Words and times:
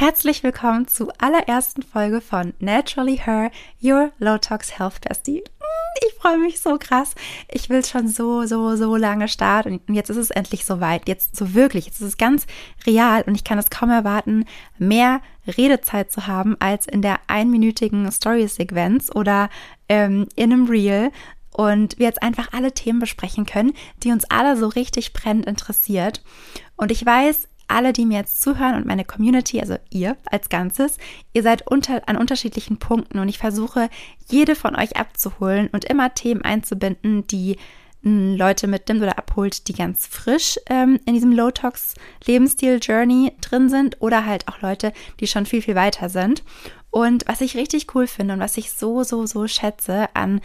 Herzlich 0.00 0.42
willkommen 0.42 0.88
zur 0.88 1.12
allerersten 1.18 1.82
Folge 1.82 2.22
von 2.22 2.54
Naturally 2.58 3.18
Her, 3.18 3.50
Your 3.82 4.12
Low 4.18 4.38
Tox 4.38 4.78
Health 4.78 5.02
Bestie. 5.02 5.40
Mm, 5.40 6.06
ich 6.08 6.14
freue 6.14 6.38
mich 6.38 6.58
so 6.58 6.78
krass. 6.78 7.14
Ich 7.52 7.68
will 7.68 7.84
schon 7.84 8.08
so, 8.08 8.46
so, 8.46 8.76
so 8.76 8.96
lange 8.96 9.28
starten 9.28 9.78
und 9.86 9.94
jetzt 9.94 10.08
ist 10.08 10.16
es 10.16 10.30
endlich 10.30 10.64
soweit. 10.64 11.06
Jetzt 11.06 11.36
so 11.36 11.52
wirklich, 11.52 11.84
jetzt 11.84 12.00
ist 12.00 12.06
es 12.06 12.16
ganz 12.16 12.46
real 12.86 13.24
und 13.26 13.34
ich 13.34 13.44
kann 13.44 13.58
es 13.58 13.68
kaum 13.68 13.90
erwarten, 13.90 14.46
mehr 14.78 15.20
Redezeit 15.46 16.10
zu 16.10 16.26
haben 16.26 16.56
als 16.60 16.86
in 16.86 17.02
der 17.02 17.20
einminütigen 17.26 18.10
Story-Sequenz 18.10 19.10
oder 19.14 19.50
ähm, 19.90 20.28
in 20.34 20.50
einem 20.50 20.64
Reel 20.66 21.10
und 21.52 21.98
wir 21.98 22.06
jetzt 22.06 22.22
einfach 22.22 22.54
alle 22.54 22.72
Themen 22.72 23.00
besprechen 23.00 23.44
können, 23.44 23.74
die 24.02 24.12
uns 24.12 24.24
alle 24.30 24.56
so 24.56 24.68
richtig 24.68 25.12
brennend 25.12 25.44
interessiert. 25.44 26.22
Und 26.76 26.90
ich 26.90 27.04
weiß, 27.04 27.49
alle, 27.70 27.92
die 27.92 28.06
mir 28.06 28.18
jetzt 28.18 28.42
zuhören 28.42 28.74
und 28.74 28.86
meine 28.86 29.04
Community, 29.04 29.60
also 29.60 29.76
ihr 29.90 30.16
als 30.26 30.48
Ganzes, 30.48 30.98
ihr 31.32 31.42
seid 31.42 31.66
unter, 31.66 32.08
an 32.08 32.16
unterschiedlichen 32.16 32.78
Punkten 32.78 33.18
und 33.18 33.28
ich 33.28 33.38
versuche, 33.38 33.90
jede 34.28 34.54
von 34.54 34.76
euch 34.76 34.96
abzuholen 34.96 35.68
und 35.72 35.84
immer 35.84 36.14
Themen 36.14 36.42
einzubinden, 36.42 37.26
die 37.26 37.56
hm, 38.02 38.36
Leute 38.36 38.66
mitnimmt 38.66 39.02
oder 39.02 39.18
abholt, 39.18 39.68
die 39.68 39.74
ganz 39.74 40.06
frisch 40.06 40.58
ähm, 40.68 40.98
in 41.06 41.14
diesem 41.14 41.32
Low-Tox-Lebensstil-Journey 41.32 43.32
drin 43.40 43.68
sind 43.68 44.00
oder 44.00 44.26
halt 44.26 44.48
auch 44.48 44.60
Leute, 44.62 44.92
die 45.20 45.26
schon 45.26 45.46
viel, 45.46 45.62
viel 45.62 45.74
weiter 45.74 46.08
sind. 46.08 46.42
Und 46.90 47.24
was 47.26 47.40
ich 47.40 47.56
richtig 47.56 47.94
cool 47.94 48.06
finde 48.06 48.34
und 48.34 48.40
was 48.40 48.56
ich 48.56 48.72
so, 48.72 49.04
so, 49.04 49.26
so 49.26 49.46
schätze 49.46 50.08
an 50.14 50.40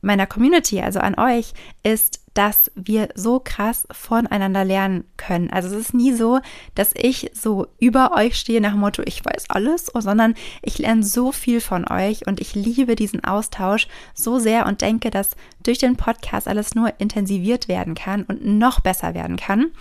meiner 0.00 0.26
Community, 0.26 0.80
also 0.80 1.00
an 1.00 1.18
euch, 1.18 1.52
ist, 1.82 2.20
dass 2.38 2.70
wir 2.76 3.08
so 3.16 3.40
krass 3.40 3.88
voneinander 3.90 4.64
lernen 4.64 5.02
können. 5.16 5.50
Also 5.50 5.74
es 5.74 5.74
ist 5.74 5.92
nie 5.92 6.12
so, 6.12 6.38
dass 6.76 6.92
ich 6.94 7.32
so 7.34 7.66
über 7.80 8.12
euch 8.14 8.36
stehe 8.36 8.60
nach 8.60 8.70
dem 8.70 8.78
Motto, 8.78 9.02
ich 9.04 9.24
weiß 9.24 9.46
alles, 9.48 9.86
sondern 9.86 10.34
ich 10.62 10.78
lerne 10.78 11.02
so 11.02 11.32
viel 11.32 11.60
von 11.60 11.90
euch 11.90 12.28
und 12.28 12.38
ich 12.38 12.54
liebe 12.54 12.94
diesen 12.94 13.24
Austausch 13.24 13.88
so 14.14 14.38
sehr 14.38 14.66
und 14.66 14.82
denke, 14.82 15.10
dass 15.10 15.34
durch 15.64 15.78
den 15.78 15.96
Podcast 15.96 16.46
alles 16.46 16.76
nur 16.76 17.00
intensiviert 17.00 17.66
werden 17.66 17.96
kann 17.96 18.22
und 18.22 18.46
noch 18.46 18.78
besser 18.78 19.14
werden 19.14 19.36
kann. 19.36 19.72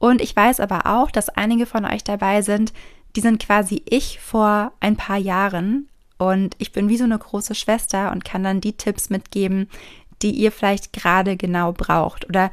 Und 0.00 0.20
ich 0.20 0.34
weiß 0.34 0.58
aber 0.58 0.86
auch, 0.86 1.12
dass 1.12 1.28
einige 1.28 1.64
von 1.64 1.84
euch 1.84 2.02
dabei 2.02 2.42
sind, 2.42 2.72
die 3.14 3.20
sind 3.20 3.40
quasi 3.40 3.84
ich 3.88 4.18
vor 4.18 4.72
ein 4.80 4.96
paar 4.96 5.18
Jahren, 5.18 5.88
und 6.20 6.54
ich 6.58 6.72
bin 6.72 6.90
wie 6.90 6.98
so 6.98 7.04
eine 7.04 7.18
große 7.18 7.54
Schwester 7.54 8.12
und 8.12 8.26
kann 8.26 8.44
dann 8.44 8.60
die 8.60 8.74
Tipps 8.74 9.08
mitgeben, 9.08 9.70
die 10.22 10.30
ihr 10.30 10.52
vielleicht 10.52 10.92
gerade 10.92 11.36
genau 11.36 11.72
braucht 11.72 12.28
oder 12.28 12.50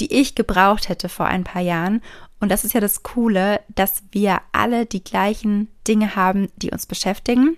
die 0.00 0.12
ich 0.12 0.34
gebraucht 0.34 0.88
hätte 0.88 1.08
vor 1.08 1.26
ein 1.26 1.44
paar 1.44 1.62
Jahren. 1.62 2.02
Und 2.40 2.50
das 2.50 2.64
ist 2.64 2.72
ja 2.72 2.80
das 2.80 3.02
Coole, 3.02 3.60
dass 3.74 4.04
wir 4.12 4.40
alle 4.52 4.86
die 4.86 5.02
gleichen 5.02 5.68
Dinge 5.86 6.14
haben, 6.14 6.48
die 6.56 6.70
uns 6.70 6.86
beschäftigen. 6.86 7.56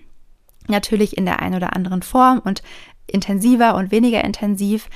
Natürlich 0.67 1.17
in 1.17 1.25
der 1.25 1.39
einen 1.39 1.55
oder 1.55 1.75
anderen 1.75 2.01
Form 2.01 2.39
und 2.39 2.63
intensiver 3.07 3.75
und 3.75 3.91
weniger 3.91 4.23
intensiv. 4.23 4.89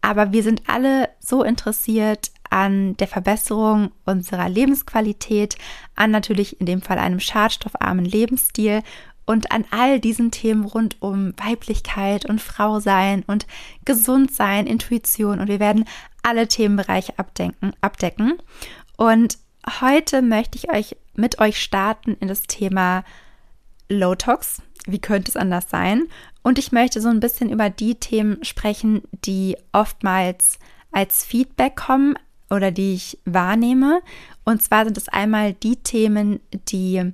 Aber 0.00 0.32
wir 0.32 0.42
sind 0.42 0.62
alle 0.68 1.08
so 1.20 1.42
interessiert 1.42 2.30
an 2.50 2.96
der 2.96 3.08
Verbesserung 3.08 3.92
unserer 4.06 4.48
Lebensqualität, 4.48 5.56
an 5.94 6.10
natürlich 6.10 6.60
in 6.60 6.66
dem 6.66 6.82
Fall 6.82 6.98
einem 6.98 7.20
schadstoffarmen 7.20 8.04
Lebensstil 8.04 8.82
und 9.28 9.52
an 9.52 9.66
all 9.70 10.00
diesen 10.00 10.30
Themen 10.30 10.64
rund 10.64 10.96
um 11.02 11.34
Weiblichkeit 11.36 12.24
und 12.24 12.40
Frau 12.40 12.80
sein 12.80 13.24
und 13.26 13.46
gesund 13.84 14.32
sein, 14.32 14.66
Intuition 14.66 15.38
und 15.38 15.48
wir 15.48 15.60
werden 15.60 15.84
alle 16.22 16.48
Themenbereiche 16.48 17.18
abdenken, 17.18 17.72
abdecken. 17.82 18.38
Und 18.96 19.36
heute 19.82 20.22
möchte 20.22 20.56
ich 20.56 20.70
euch 20.70 20.96
mit 21.14 21.40
euch 21.40 21.62
starten 21.62 22.16
in 22.20 22.28
das 22.28 22.44
Thema 22.44 23.04
Low 23.90 24.14
Tox. 24.14 24.62
Wie 24.86 24.98
könnte 24.98 25.30
es 25.30 25.36
anders 25.36 25.68
sein? 25.68 26.04
Und 26.42 26.58
ich 26.58 26.72
möchte 26.72 27.02
so 27.02 27.10
ein 27.10 27.20
bisschen 27.20 27.50
über 27.50 27.68
die 27.68 27.96
Themen 27.96 28.42
sprechen, 28.44 29.02
die 29.26 29.58
oftmals 29.72 30.58
als 30.90 31.26
Feedback 31.26 31.76
kommen 31.76 32.14
oder 32.48 32.70
die 32.70 32.94
ich 32.94 33.18
wahrnehme. 33.26 34.00
Und 34.46 34.62
zwar 34.62 34.86
sind 34.86 34.96
es 34.96 35.10
einmal 35.10 35.52
die 35.52 35.76
Themen, 35.76 36.40
die 36.70 37.12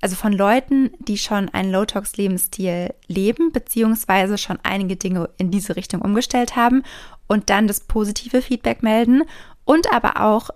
also 0.00 0.16
von 0.16 0.32
Leuten, 0.32 0.90
die 0.98 1.18
schon 1.18 1.48
einen 1.50 1.72
Low-Tox-Lebensstil 1.72 2.94
leben, 3.06 3.52
beziehungsweise 3.52 4.38
schon 4.38 4.58
einige 4.62 4.96
Dinge 4.96 5.28
in 5.36 5.50
diese 5.50 5.76
Richtung 5.76 6.00
umgestellt 6.00 6.56
haben 6.56 6.82
und 7.26 7.50
dann 7.50 7.66
das 7.66 7.80
positive 7.80 8.42
Feedback 8.42 8.82
melden 8.82 9.24
und 9.64 9.92
aber 9.92 10.22
auch 10.22 10.50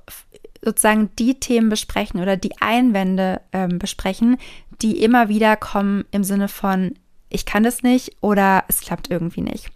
sozusagen 0.62 1.10
die 1.18 1.38
Themen 1.38 1.68
besprechen 1.68 2.20
oder 2.20 2.36
die 2.36 2.60
Einwände 2.60 3.42
ähm, 3.52 3.78
besprechen, 3.78 4.38
die 4.80 5.02
immer 5.02 5.28
wieder 5.28 5.56
kommen 5.56 6.04
im 6.10 6.24
Sinne 6.24 6.48
von, 6.48 6.94
ich 7.28 7.44
kann 7.44 7.62
das 7.62 7.82
nicht 7.82 8.16
oder 8.22 8.64
es 8.68 8.80
klappt 8.80 9.10
irgendwie 9.10 9.42
nicht. 9.42 9.70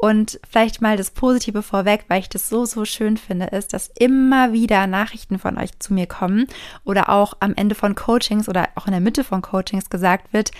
Und 0.00 0.38
vielleicht 0.48 0.80
mal 0.80 0.96
das 0.96 1.10
Positive 1.10 1.60
vorweg, 1.62 2.04
weil 2.06 2.20
ich 2.20 2.28
das 2.28 2.48
so, 2.48 2.64
so 2.64 2.84
schön 2.84 3.16
finde, 3.16 3.46
ist, 3.46 3.72
dass 3.72 3.90
immer 3.98 4.52
wieder 4.52 4.86
Nachrichten 4.86 5.40
von 5.40 5.58
euch 5.58 5.76
zu 5.80 5.92
mir 5.92 6.06
kommen 6.06 6.46
oder 6.84 7.08
auch 7.08 7.34
am 7.40 7.52
Ende 7.56 7.74
von 7.74 7.96
Coachings 7.96 8.48
oder 8.48 8.68
auch 8.76 8.86
in 8.86 8.92
der 8.92 9.00
Mitte 9.00 9.24
von 9.24 9.42
Coachings 9.42 9.90
gesagt 9.90 10.32
wird, 10.32 10.52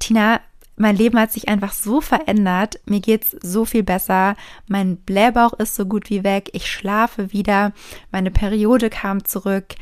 Tina, 0.00 0.40
mein 0.74 0.96
Leben 0.96 1.18
hat 1.18 1.32
sich 1.32 1.48
einfach 1.48 1.72
so 1.72 2.00
verändert. 2.00 2.80
Mir 2.84 3.00
geht's 3.00 3.36
so 3.42 3.64
viel 3.64 3.82
besser. 3.82 4.36
Mein 4.68 4.96
Blähbauch 4.96 5.52
ist 5.54 5.74
so 5.74 5.86
gut 5.86 6.10
wie 6.10 6.24
weg. 6.24 6.50
Ich 6.52 6.70
schlafe 6.70 7.32
wieder. 7.32 7.72
Meine 8.10 8.30
Periode 8.30 8.90
kam 8.90 9.24
zurück. 9.24 9.74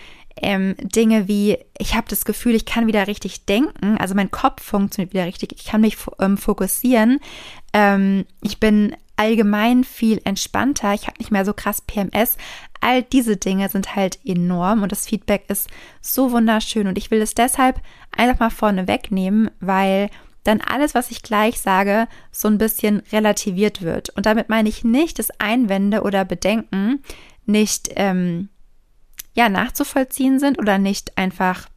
Ähm, 0.42 0.74
Dinge 0.78 1.28
wie, 1.28 1.58
ich 1.78 1.94
habe 1.94 2.08
das 2.08 2.24
Gefühl, 2.24 2.54
ich 2.54 2.66
kann 2.66 2.86
wieder 2.86 3.06
richtig 3.06 3.46
denken. 3.46 3.96
Also 3.98 4.14
mein 4.14 4.30
Kopf 4.30 4.62
funktioniert 4.62 5.14
wieder 5.14 5.24
richtig. 5.24 5.52
Ich 5.56 5.64
kann 5.64 5.80
mich 5.80 5.96
ähm, 6.20 6.36
fokussieren. 6.36 7.20
Ähm, 7.72 8.26
ich 8.42 8.60
bin 8.60 8.94
allgemein 9.16 9.84
viel 9.84 10.20
entspannter. 10.24 10.94
Ich 10.94 11.06
habe 11.06 11.18
nicht 11.18 11.30
mehr 11.30 11.44
so 11.44 11.54
krass 11.54 11.80
PMS. 11.80 12.36
All 12.80 13.02
diese 13.02 13.36
Dinge 13.36 13.68
sind 13.68 13.96
halt 13.96 14.18
enorm 14.24 14.82
und 14.82 14.92
das 14.92 15.06
Feedback 15.06 15.44
ist 15.48 15.68
so 16.00 16.32
wunderschön. 16.32 16.86
Und 16.86 16.98
ich 16.98 17.10
will 17.10 17.20
es 17.22 17.34
deshalb 17.34 17.80
einfach 18.14 18.38
mal 18.38 18.50
vorne 18.50 18.86
wegnehmen, 18.86 19.50
weil 19.60 20.10
dann 20.44 20.60
alles, 20.60 20.94
was 20.94 21.10
ich 21.10 21.22
gleich 21.22 21.60
sage, 21.60 22.06
so 22.30 22.48
ein 22.48 22.58
bisschen 22.58 23.02
relativiert 23.10 23.82
wird. 23.82 24.10
Und 24.10 24.26
damit 24.26 24.48
meine 24.48 24.68
ich 24.68 24.84
nicht, 24.84 25.18
dass 25.18 25.40
Einwände 25.40 26.02
oder 26.02 26.24
Bedenken 26.24 27.02
nicht 27.46 27.90
ähm, 27.96 28.48
ja 29.36 29.48
nachzuvollziehen 29.48 30.40
sind 30.40 30.58
oder 30.58 30.78
nicht 30.78 31.16
einfach 31.16 31.68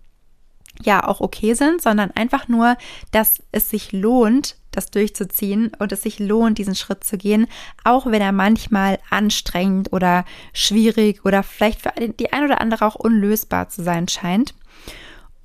ja 0.82 1.06
auch 1.06 1.20
okay 1.20 1.54
sind, 1.54 1.82
sondern 1.82 2.12
einfach 2.12 2.48
nur, 2.48 2.78
dass 3.12 3.44
es 3.52 3.70
sich 3.70 3.92
lohnt, 3.92 4.56
das 4.72 4.92
durchzuziehen 4.92 5.72
und 5.78 5.92
es 5.92 6.04
sich 6.04 6.20
lohnt, 6.20 6.58
diesen 6.58 6.76
Schritt 6.76 7.04
zu 7.04 7.18
gehen, 7.18 7.48
auch 7.84 8.06
wenn 8.06 8.22
er 8.22 8.32
manchmal 8.32 9.00
anstrengend 9.10 9.92
oder 9.92 10.26
schwierig 10.54 11.26
oder 11.26 11.44
vielleicht 11.44 11.82
für 11.82 11.92
die 11.98 12.32
ein 12.32 12.46
oder 12.46 12.62
andere 12.62 12.86
auch 12.86 12.96
unlösbar 12.96 13.70
zu 13.70 13.84
sein 13.84 14.08
scheint. 14.08 14.54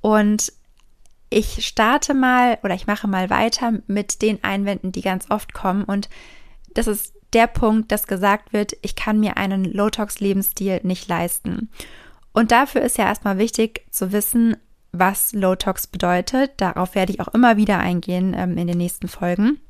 Und 0.01 0.53
ich 1.31 1.67
starte 1.67 2.15
mal 2.15 2.59
oder 2.63 2.75
ich 2.75 2.87
mache 2.87 3.09
mal 3.09 3.29
weiter 3.29 3.73
mit 3.89 4.23
den 4.23 4.45
Einwänden, 4.45 4.93
die 4.93 5.03
ganz 5.03 5.31
oft 5.31 5.53
kommen. 5.53 5.83
Und 5.83 6.09
das 6.75 6.87
ist 6.87 7.15
der 7.33 7.49
Punkt, 7.49 7.91
dass 7.91 8.07
gesagt 8.07 8.53
wird, 8.53 8.77
ich 8.83 8.95
kann 8.95 9.19
mir 9.19 9.37
einen 9.37 9.65
Low-Tox-Lebensstil 9.65 10.81
nicht 10.85 11.09
leisten. 11.09 11.71
Und 12.35 12.51
dafür 12.51 12.83
ist 12.83 12.99
ja 12.99 13.07
erstmal 13.07 13.39
wichtig 13.39 13.87
zu 13.91 14.13
wissen, 14.13 14.57
was 14.93 15.33
Low 15.33 15.55
Tox 15.55 15.87
bedeutet. 15.87 16.53
Darauf 16.59 16.95
werde 16.95 17.13
ich 17.13 17.21
auch 17.21 17.29
immer 17.29 17.57
wieder 17.57 17.79
eingehen 17.79 18.35
ähm, 18.37 18.59
in 18.59 18.67
den 18.67 18.77
nächsten 18.77 19.09
Folgen. 19.09 19.61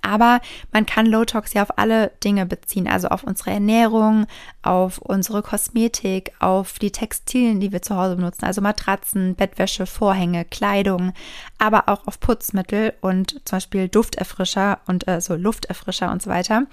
Aber 0.00 0.40
man 0.72 0.86
kann 0.86 1.04
Low 1.04 1.26
Tox 1.26 1.52
ja 1.52 1.62
auf 1.62 1.78
alle 1.78 2.12
Dinge 2.24 2.46
beziehen, 2.46 2.88
also 2.88 3.08
auf 3.08 3.24
unsere 3.24 3.50
Ernährung, 3.50 4.26
auf 4.62 4.96
unsere 4.98 5.42
Kosmetik, 5.42 6.32
auf 6.38 6.78
die 6.78 6.92
Textilien, 6.92 7.60
die 7.60 7.72
wir 7.72 7.82
zu 7.82 7.94
Hause 7.96 8.16
benutzen, 8.16 8.46
also 8.46 8.62
Matratzen, 8.62 9.34
Bettwäsche, 9.34 9.84
Vorhänge, 9.84 10.46
Kleidung, 10.46 11.12
aber 11.58 11.90
auch 11.90 12.06
auf 12.06 12.20
Putzmittel 12.20 12.94
und 13.02 13.42
zum 13.46 13.56
Beispiel 13.56 13.88
Dufterfrischer 13.88 14.80
und 14.86 15.06
äh, 15.06 15.20
so 15.20 15.34
Lufterfrischer 15.34 16.10
und 16.10 16.22
so 16.22 16.30
weiter. 16.30 16.64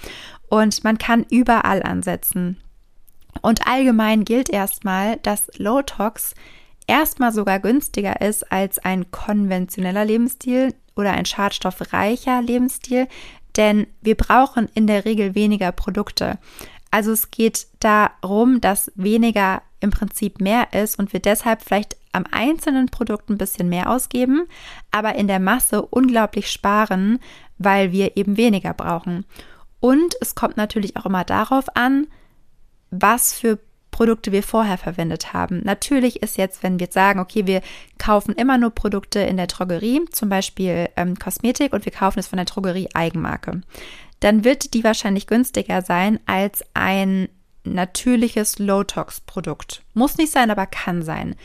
Und 0.48 0.86
man 0.86 0.98
kann 0.98 1.26
überall 1.30 1.84
ansetzen. 1.84 2.62
Und 3.42 3.68
allgemein 3.68 4.26
gilt 4.26 4.50
erstmal, 4.50 5.18
dass 5.18 5.50
Low 5.58 5.82
Tox 5.82 6.34
erstmal 6.88 7.32
sogar 7.32 7.60
günstiger 7.60 8.22
ist 8.22 8.52
als 8.52 8.80
ein 8.80 9.12
konventioneller 9.12 10.06
Lebensstil 10.06 10.74
oder 10.96 11.12
ein 11.12 11.26
schadstoffreicher 11.26 12.42
Lebensstil, 12.42 13.08
denn 13.56 13.88
wir 14.02 14.16
brauchen 14.16 14.68
in 14.74 14.88
der 14.88 15.06
Regel 15.06 15.36
weniger 15.36 15.72
Produkte. 15.72 16.38
Also 16.92 17.12
es 17.12 17.32
geht 17.32 17.68
darum, 17.80 18.62
dass 18.62 18.92
weniger 18.96 19.62
im 19.80 19.92
Prinzip 19.92 20.42
mehr 20.42 20.74
ist 20.74 20.98
und 21.00 21.14
wir 21.14 21.20
deshalb 21.20 21.62
vielleicht 21.62 21.96
am 22.12 22.26
einzelnen 22.32 22.88
Produkt 22.88 23.30
ein 23.30 23.38
bisschen 23.38 23.70
mehr 23.70 23.90
ausgeben, 23.90 24.48
aber 24.92 25.16
in 25.16 25.28
der 25.28 25.40
Masse 25.40 25.84
unglaublich 25.84 26.52
sparen, 26.52 27.20
weil 27.58 27.92
wir 27.92 28.18
eben 28.18 28.36
weniger 28.38 28.74
brauchen. 28.74 29.26
Und 29.80 30.16
es 30.20 30.36
kommt 30.36 30.58
natürlich 30.58 30.98
auch 30.98 31.06
immer 31.06 31.24
darauf 31.24 31.76
an, 31.76 32.08
was 32.92 33.34
für 33.34 33.60
Produkte 33.92 34.32
wir 34.32 34.44
vorher 34.44 34.78
verwendet 34.78 35.34
haben. 35.34 35.62
Natürlich 35.64 36.22
ist 36.22 36.38
jetzt, 36.38 36.64
wenn 36.64 36.80
wir 36.80 36.86
jetzt 36.86 36.94
sagen, 36.94 37.20
okay, 37.20 37.48
wir 37.48 37.62
kaufen 37.98 38.34
immer 38.34 38.58
nur 38.58 38.70
Produkte 38.70 39.20
in 39.20 39.38
der 39.38 39.48
Drogerie, 39.48 40.06
zum 40.12 40.30
Beispiel 40.30 40.88
ähm, 40.96 41.18
Kosmetik, 41.18 41.74
und 41.74 41.86
wir 41.86 41.92
kaufen 41.92 42.20
es 42.20 42.28
von 42.28 42.38
der 42.38 42.46
Drogerie 42.46 42.90
Eigenmarke, 42.94 43.62
dann 44.20 44.44
wird 44.44 44.74
die 44.74 44.84
wahrscheinlich 44.84 45.28
günstiger 45.28 45.82
sein 45.82 46.20
als 46.26 46.64
ein 46.74 47.30
natürliches 47.64 48.60
Low-Tox-Produkt. 48.60 49.84
Muss 49.94 50.18
nicht 50.18 50.32
sein, 50.32 50.52
aber 50.52 50.66
kann 50.66 51.02
sein. 51.02 51.36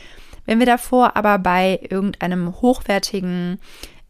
Wenn 0.45 0.59
wir 0.59 0.65
davor 0.65 1.17
aber 1.17 1.39
bei 1.39 1.79
irgendeinem 1.89 2.61
hochwertigen 2.61 3.59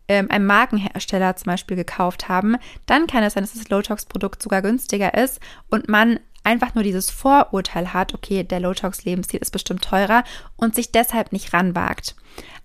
ähm, 0.07 0.29
einem 0.29 0.45
Markenhersteller 0.45 1.35
zum 1.35 1.45
Beispiel 1.45 1.77
gekauft 1.77 2.29
haben, 2.29 2.57
dann 2.85 3.07
kann 3.07 3.23
es 3.23 3.33
sein, 3.33 3.43
dass 3.43 3.53
das 3.53 3.69
Low-Tox-Produkt 3.69 4.41
sogar 4.43 4.61
günstiger 4.61 5.15
ist 5.15 5.39
und 5.69 5.89
man 5.89 6.19
einfach 6.45 6.75
nur 6.75 6.83
dieses 6.83 7.09
Vorurteil 7.09 7.94
hat, 7.94 8.13
okay, 8.13 8.44
der 8.44 8.59
Low-Tox-Lebensstil 8.59 9.39
ist 9.39 9.51
bestimmt 9.51 9.83
teurer 9.83 10.24
und 10.56 10.75
sich 10.75 10.92
deshalb 10.92 11.31
nicht 11.31 11.53
ranwagt. 11.53 12.15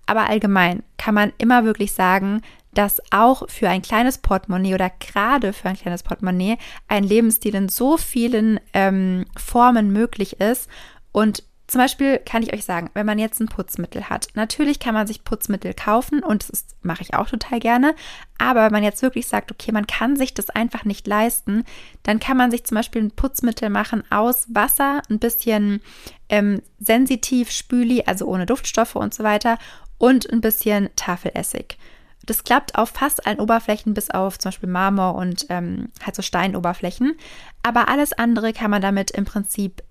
Aber 0.05 0.29
allgemein 0.29 0.83
kann 0.97 1.15
man 1.15 1.33
immer 1.37 1.63
wirklich 1.63 1.93
sagen, 1.93 2.41
dass 2.73 3.01
auch 3.11 3.49
für 3.49 3.69
ein 3.69 3.81
kleines 3.81 4.17
Portemonnaie 4.17 4.75
oder 4.75 4.89
gerade 4.99 5.53
für 5.53 5.69
ein 5.69 5.77
kleines 5.77 6.03
Portemonnaie 6.03 6.57
ein 6.87 7.03
Lebensstil 7.03 7.55
in 7.55 7.69
so 7.69 7.97
vielen 7.97 8.59
ähm, 8.73 9.25
Formen 9.37 9.91
möglich 9.91 10.39
ist 10.39 10.69
und 11.11 11.43
zum 11.71 11.79
Beispiel 11.79 12.17
kann 12.17 12.43
ich 12.43 12.51
euch 12.51 12.65
sagen, 12.65 12.89
wenn 12.95 13.05
man 13.05 13.17
jetzt 13.17 13.39
ein 13.39 13.47
Putzmittel 13.47 14.09
hat, 14.09 14.27
natürlich 14.33 14.77
kann 14.79 14.93
man 14.93 15.07
sich 15.07 15.23
Putzmittel 15.23 15.73
kaufen 15.73 16.21
und 16.21 16.51
das 16.51 16.65
mache 16.81 17.01
ich 17.01 17.13
auch 17.13 17.29
total 17.29 17.61
gerne. 17.61 17.95
Aber 18.37 18.65
wenn 18.65 18.73
man 18.73 18.83
jetzt 18.83 19.01
wirklich 19.01 19.25
sagt, 19.25 19.53
okay, 19.53 19.71
man 19.71 19.87
kann 19.87 20.17
sich 20.17 20.33
das 20.33 20.49
einfach 20.49 20.83
nicht 20.83 21.07
leisten, 21.07 21.63
dann 22.03 22.19
kann 22.19 22.35
man 22.35 22.51
sich 22.51 22.65
zum 22.65 22.75
Beispiel 22.75 23.01
ein 23.01 23.11
Putzmittel 23.11 23.69
machen 23.69 24.03
aus 24.09 24.47
Wasser, 24.53 25.01
ein 25.09 25.19
bisschen 25.19 25.79
ähm, 26.27 26.61
sensitiv, 26.77 27.51
spüli, 27.51 28.03
also 28.05 28.25
ohne 28.25 28.45
Duftstoffe 28.45 28.97
und 28.97 29.13
so 29.13 29.23
weiter 29.23 29.57
und 29.97 30.29
ein 30.29 30.41
bisschen 30.41 30.89
Tafelessig. 30.97 31.77
Das 32.25 32.43
klappt 32.43 32.75
auf 32.75 32.89
fast 32.89 33.25
allen 33.25 33.39
Oberflächen, 33.39 33.93
bis 33.93 34.09
auf 34.09 34.37
zum 34.37 34.49
Beispiel 34.49 34.67
Marmor 34.67 35.15
und 35.15 35.45
ähm, 35.47 35.87
halt 36.05 36.17
so 36.17 36.21
Steinoberflächen. 36.21 37.15
Aber 37.63 37.87
alles 37.87 38.11
andere 38.11 38.51
kann 38.51 38.71
man 38.71 38.81
damit 38.81 39.11
im 39.11 39.23
Prinzip 39.23 39.81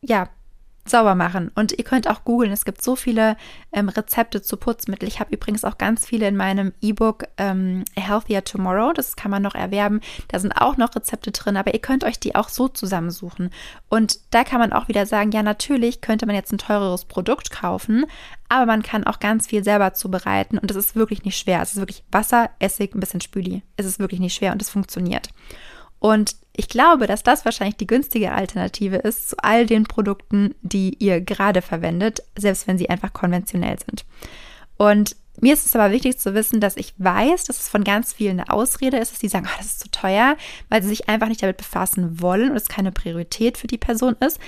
ja 0.00 0.28
sauber 0.90 1.14
machen. 1.14 1.50
Und 1.54 1.72
ihr 1.72 1.84
könnt 1.84 2.08
auch 2.08 2.24
googeln, 2.24 2.52
es 2.52 2.64
gibt 2.64 2.82
so 2.82 2.96
viele 2.96 3.36
ähm, 3.72 3.88
Rezepte 3.88 4.42
zu 4.42 4.56
Putzmitteln. 4.56 5.08
Ich 5.08 5.20
habe 5.20 5.34
übrigens 5.34 5.64
auch 5.64 5.78
ganz 5.78 6.06
viele 6.06 6.28
in 6.28 6.36
meinem 6.36 6.72
E-Book 6.80 7.24
ähm, 7.36 7.84
Healthier 7.96 8.44
Tomorrow, 8.44 8.92
das 8.92 9.16
kann 9.16 9.30
man 9.30 9.42
noch 9.42 9.54
erwerben. 9.54 10.00
Da 10.28 10.38
sind 10.38 10.52
auch 10.52 10.76
noch 10.76 10.94
Rezepte 10.94 11.30
drin, 11.30 11.56
aber 11.56 11.74
ihr 11.74 11.80
könnt 11.80 12.04
euch 12.04 12.18
die 12.18 12.34
auch 12.34 12.48
so 12.48 12.68
zusammensuchen. 12.68 13.50
Und 13.88 14.20
da 14.34 14.44
kann 14.44 14.60
man 14.60 14.72
auch 14.72 14.88
wieder 14.88 15.06
sagen, 15.06 15.32
ja, 15.32 15.42
natürlich 15.42 16.00
könnte 16.00 16.26
man 16.26 16.34
jetzt 16.34 16.52
ein 16.52 16.58
teureres 16.58 17.04
Produkt 17.04 17.50
kaufen, 17.50 18.06
aber 18.48 18.66
man 18.66 18.82
kann 18.82 19.04
auch 19.04 19.20
ganz 19.20 19.46
viel 19.46 19.62
selber 19.62 19.92
zubereiten 19.94 20.58
und 20.58 20.70
es 20.70 20.76
ist 20.76 20.96
wirklich 20.96 21.24
nicht 21.24 21.38
schwer. 21.38 21.60
Es 21.62 21.72
ist 21.72 21.78
wirklich 21.78 22.04
Wasser, 22.10 22.50
Essig, 22.58 22.94
ein 22.94 23.00
bisschen 23.00 23.20
Spüli. 23.20 23.62
Es 23.76 23.86
ist 23.86 23.98
wirklich 23.98 24.20
nicht 24.20 24.34
schwer 24.34 24.52
und 24.52 24.62
es 24.62 24.70
funktioniert. 24.70 25.28
Und 25.98 26.36
ich 26.58 26.68
glaube, 26.68 27.06
dass 27.06 27.22
das 27.22 27.44
wahrscheinlich 27.44 27.76
die 27.76 27.86
günstige 27.86 28.32
Alternative 28.32 28.96
ist 28.96 29.28
zu 29.28 29.36
all 29.38 29.64
den 29.64 29.84
Produkten, 29.84 30.56
die 30.60 30.96
ihr 30.98 31.20
gerade 31.20 31.62
verwendet, 31.62 32.24
selbst 32.36 32.66
wenn 32.66 32.76
sie 32.76 32.90
einfach 32.90 33.12
konventionell 33.12 33.76
sind. 33.78 34.04
Und 34.76 35.14
mir 35.40 35.52
ist 35.52 35.66
es 35.66 35.76
aber 35.76 35.92
wichtig 35.92 36.18
zu 36.18 36.34
wissen, 36.34 36.60
dass 36.60 36.76
ich 36.76 36.94
weiß, 36.98 37.44
dass 37.44 37.60
es 37.60 37.68
von 37.68 37.84
ganz 37.84 38.12
vielen 38.12 38.40
eine 38.40 38.50
Ausrede 38.50 38.96
ist, 38.96 39.12
dass 39.12 39.20
die 39.20 39.28
sagen, 39.28 39.46
oh, 39.48 39.56
das 39.56 39.66
ist 39.66 39.80
zu 39.80 39.90
teuer, 39.92 40.36
weil 40.68 40.82
sie 40.82 40.88
sich 40.88 41.08
einfach 41.08 41.28
nicht 41.28 41.44
damit 41.44 41.58
befassen 41.58 42.20
wollen 42.20 42.50
und 42.50 42.56
es 42.56 42.66
keine 42.66 42.90
Priorität 42.90 43.56
für 43.56 43.68
die 43.68 43.78
Person 43.78 44.16
ist. 44.18 44.40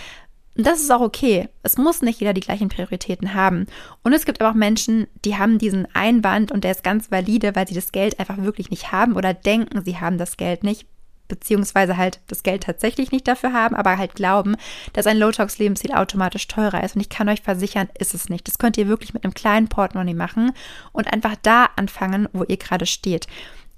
Und 0.56 0.66
das 0.66 0.80
ist 0.80 0.90
auch 0.90 1.02
okay. 1.02 1.48
Es 1.62 1.78
muss 1.78 2.02
nicht 2.02 2.18
jeder 2.18 2.32
die 2.32 2.40
gleichen 2.40 2.70
Prioritäten 2.70 3.34
haben. 3.34 3.66
Und 4.02 4.14
es 4.14 4.24
gibt 4.24 4.40
aber 4.40 4.50
auch 4.50 4.56
Menschen, 4.56 5.06
die 5.24 5.38
haben 5.38 5.58
diesen 5.58 5.86
Einwand 5.94 6.50
und 6.50 6.64
der 6.64 6.72
ist 6.72 6.82
ganz 6.82 7.12
valide, 7.12 7.54
weil 7.54 7.68
sie 7.68 7.74
das 7.74 7.92
Geld 7.92 8.18
einfach 8.18 8.38
wirklich 8.38 8.68
nicht 8.68 8.90
haben 8.90 9.14
oder 9.14 9.32
denken, 9.32 9.84
sie 9.84 9.98
haben 9.98 10.18
das 10.18 10.36
Geld 10.36 10.64
nicht, 10.64 10.88
beziehungsweise 11.30 11.96
halt 11.96 12.20
das 12.26 12.42
Geld 12.42 12.64
tatsächlich 12.64 13.10
nicht 13.10 13.26
dafür 13.26 13.54
haben, 13.54 13.74
aber 13.74 13.96
halt 13.96 14.14
glauben, 14.14 14.56
dass 14.92 15.06
ein 15.06 15.16
Low-Tox-Lebensstil 15.16 15.92
automatisch 15.92 16.46
teurer 16.46 16.84
ist. 16.84 16.96
Und 16.96 17.00
ich 17.00 17.08
kann 17.08 17.30
euch 17.30 17.40
versichern, 17.40 17.88
ist 17.98 18.14
es 18.14 18.28
nicht. 18.28 18.46
Das 18.46 18.58
könnt 18.58 18.76
ihr 18.76 18.88
wirklich 18.88 19.14
mit 19.14 19.24
einem 19.24 19.32
kleinen 19.32 19.68
Portemonnaie 19.68 20.14
machen 20.14 20.52
und 20.92 21.10
einfach 21.10 21.36
da 21.42 21.70
anfangen, 21.76 22.28
wo 22.34 22.44
ihr 22.44 22.58
gerade 22.58 22.84
steht. 22.84 23.26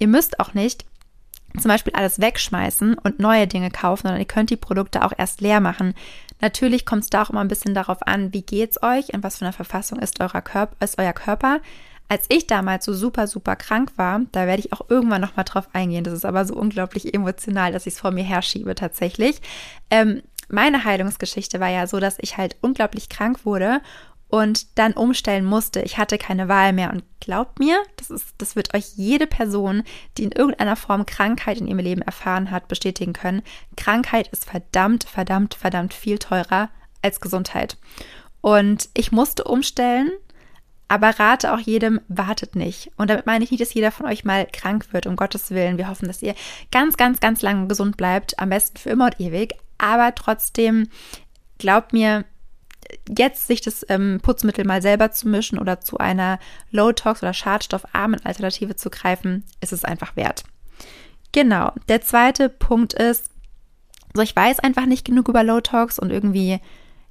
Ihr 0.01 0.09
müsst 0.09 0.41
auch 0.41 0.55
nicht 0.55 0.85
zum 1.61 1.69
Beispiel 1.69 1.93
alles 1.95 2.21
wegschmeißen 2.21 2.95
und 2.95 3.21
neue 3.21 3.47
Dinge 3.47 3.71
kaufen, 3.71 4.03
sondern 4.03 4.21
ihr 4.21 4.27
könnt 4.27 4.51
die 4.51 4.57
Produkte 4.57 5.05
auch 5.05 5.13
erst 5.17 5.41
leer 5.41 5.61
machen. 5.61 5.95
Natürlich 6.41 6.87
kommt 6.87 7.05
es 7.05 7.11
da 7.11 7.23
auch 7.23 7.31
immer 7.31 7.41
ein 7.41 7.49
bisschen 7.49 7.75
darauf 7.75 8.07
an, 8.07 8.33
wie 8.33 8.43
geht 8.43 8.71
es 8.71 8.83
euch, 8.83 9.11
in 9.11 9.23
was 9.23 9.39
für 9.39 9.45
einer 9.45 9.53
Verfassung 9.53 9.99
ist, 9.99 10.21
euer 10.21 10.41
Körper, 10.41 10.77
ist 10.81 10.99
euer 10.99 11.13
Körper. 11.13 11.61
Als 12.13 12.27
ich 12.29 12.47
damals 12.47 12.85
so 12.85 12.93
super, 12.93 13.27
super 13.27 13.57
krank 13.57 13.93
war, 13.97 14.21
da 14.33 14.47
werde 14.47 14.61
ich 14.61 14.75
auch 14.75 14.83
irgendwann 14.91 15.23
nochmal 15.23 15.47
drauf 15.47 15.71
eingehen. 15.73 16.05
Das 16.05 16.13
ist 16.13 16.27
aber 16.27 16.45
so 16.45 16.53
unglaublich 16.53 17.15
emotional, 17.15 17.73
dass 17.73 17.87
ich 17.87 17.95
es 17.95 18.01
vor 18.01 18.11
mir 18.11 18.23
herschiebe 18.23 18.75
tatsächlich. 18.75 19.41
Ähm, 19.89 20.23
meine 20.51 20.85
Heilungsgeschichte 20.85 21.59
war 21.59 21.71
ja 21.71 21.87
so, 21.87 22.01
dass 22.01 22.19
ich 22.21 22.37
halt 22.37 22.57
unglaublich 22.61 23.09
krank 23.09 23.47
wurde 23.47 23.81
und 24.29 24.79
dann 24.79 24.93
umstellen 24.93 25.47
musste. 25.47 25.81
Ich 25.81 25.97
hatte 25.97 26.19
keine 26.19 26.49
Wahl 26.49 26.75
mehr. 26.75 26.91
Und 26.93 27.03
glaubt 27.21 27.59
mir, 27.59 27.83
das, 27.97 28.11
ist, 28.11 28.35
das 28.37 28.57
wird 28.57 28.75
euch 28.75 28.93
jede 28.97 29.27
Person, 29.27 29.83
die 30.19 30.25
in 30.25 30.33
irgendeiner 30.33 30.77
Form 30.77 31.07
Krankheit 31.07 31.63
in 31.63 31.67
ihrem 31.67 31.79
Leben 31.79 32.03
erfahren 32.03 32.51
hat, 32.51 32.69
bestätigen 32.69 33.15
können. 33.15 33.41
Krankheit 33.79 34.29
ist 34.29 34.45
verdammt, 34.45 35.05
verdammt, 35.05 35.55
verdammt 35.55 35.95
viel 35.95 36.19
teurer 36.19 36.69
als 37.01 37.23
Gesundheit. 37.23 37.79
Und 38.43 38.91
ich 38.93 39.13
musste 39.13 39.45
umstellen 39.45 40.11
aber 40.93 41.19
rate 41.19 41.55
auch 41.55 41.59
jedem, 41.59 42.03
wartet 42.09 42.55
nicht. 42.55 42.91
Und 42.99 43.09
damit 43.09 43.25
meine 43.25 43.43
ich 43.43 43.51
nicht, 43.51 43.63
dass 43.63 43.73
jeder 43.73 43.91
von 43.91 44.05
euch 44.05 44.27
mal 44.27 44.47
krank 44.53 44.93
wird, 44.93 45.07
um 45.07 45.17
Gottes 45.17 45.51
Willen. 45.51 45.79
Wir 45.79 45.89
hoffen, 45.89 46.07
dass 46.07 46.21
ihr 46.21 46.35
ganz, 46.71 46.99
ganz, 46.99 47.19
ganz 47.19 47.41
lange 47.41 47.67
gesund 47.67 47.97
bleibt, 47.97 48.39
am 48.39 48.51
besten 48.51 48.77
für 48.77 48.91
immer 48.91 49.07
und 49.07 49.19
ewig. 49.19 49.55
Aber 49.79 50.15
trotzdem, 50.15 50.89
glaubt 51.57 51.95
mir, 51.95 52.27
jetzt 53.09 53.47
sich 53.47 53.63
das 53.63 53.87
ähm, 53.89 54.21
Putzmittel 54.23 54.67
mal 54.67 54.83
selber 54.83 55.11
zu 55.13 55.29
mischen 55.29 55.59
oder 55.59 55.81
zu 55.81 55.97
einer 55.97 56.39
Low-Tox- 56.73 57.23
oder 57.23 57.33
schadstoffarmen 57.33 58.23
Alternative 58.27 58.77
zu 58.77 58.91
greifen, 58.91 59.45
ist 59.63 59.73
es 59.73 59.87
einfach 59.87 60.15
wert. 60.15 60.45
Genau. 61.33 61.73
Der 61.89 62.03
zweite 62.03 62.51
Punkt 62.51 62.93
ist, 62.93 63.31
so 64.13 64.21
ich 64.21 64.37
weiß 64.37 64.59
einfach 64.59 64.85
nicht 64.85 65.07
genug 65.07 65.29
über 65.29 65.43
Low-Tox 65.43 65.99
und 65.99 66.11
irgendwie, 66.11 66.61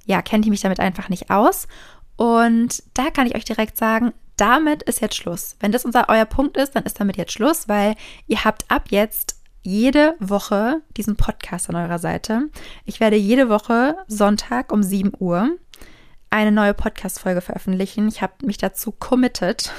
ja, 0.06 0.22
kenne 0.22 0.44
ich 0.44 0.50
mich 0.50 0.60
damit 0.60 0.78
einfach 0.78 1.08
nicht 1.08 1.30
aus. 1.30 1.66
Und 2.16 2.82
da 2.94 3.10
kann 3.10 3.26
ich 3.26 3.34
euch 3.34 3.44
direkt 3.44 3.76
sagen, 3.76 4.12
damit 4.36 4.82
ist 4.82 5.00
jetzt 5.00 5.16
Schluss. 5.16 5.56
Wenn 5.60 5.72
das 5.72 5.84
unser 5.84 6.08
euer 6.08 6.24
Punkt 6.24 6.56
ist, 6.56 6.74
dann 6.74 6.84
ist 6.84 6.98
damit 6.98 7.16
jetzt 7.16 7.32
Schluss, 7.32 7.68
weil 7.68 7.94
ihr 8.26 8.44
habt 8.44 8.70
ab 8.70 8.86
jetzt 8.90 9.36
jede 9.62 10.16
Woche 10.18 10.82
diesen 10.96 11.16
Podcast 11.16 11.68
an 11.68 11.76
eurer 11.76 11.98
Seite. 11.98 12.48
Ich 12.84 13.00
werde 13.00 13.16
jede 13.16 13.48
Woche 13.48 13.96
Sonntag 14.08 14.72
um 14.72 14.82
7 14.82 15.12
Uhr 15.18 15.50
eine 16.30 16.50
neue 16.50 16.74
Podcast-Folge 16.74 17.42
veröffentlichen. 17.42 18.08
Ich 18.08 18.22
habe 18.22 18.32
mich 18.44 18.56
dazu 18.56 18.90
committed. 18.90 19.70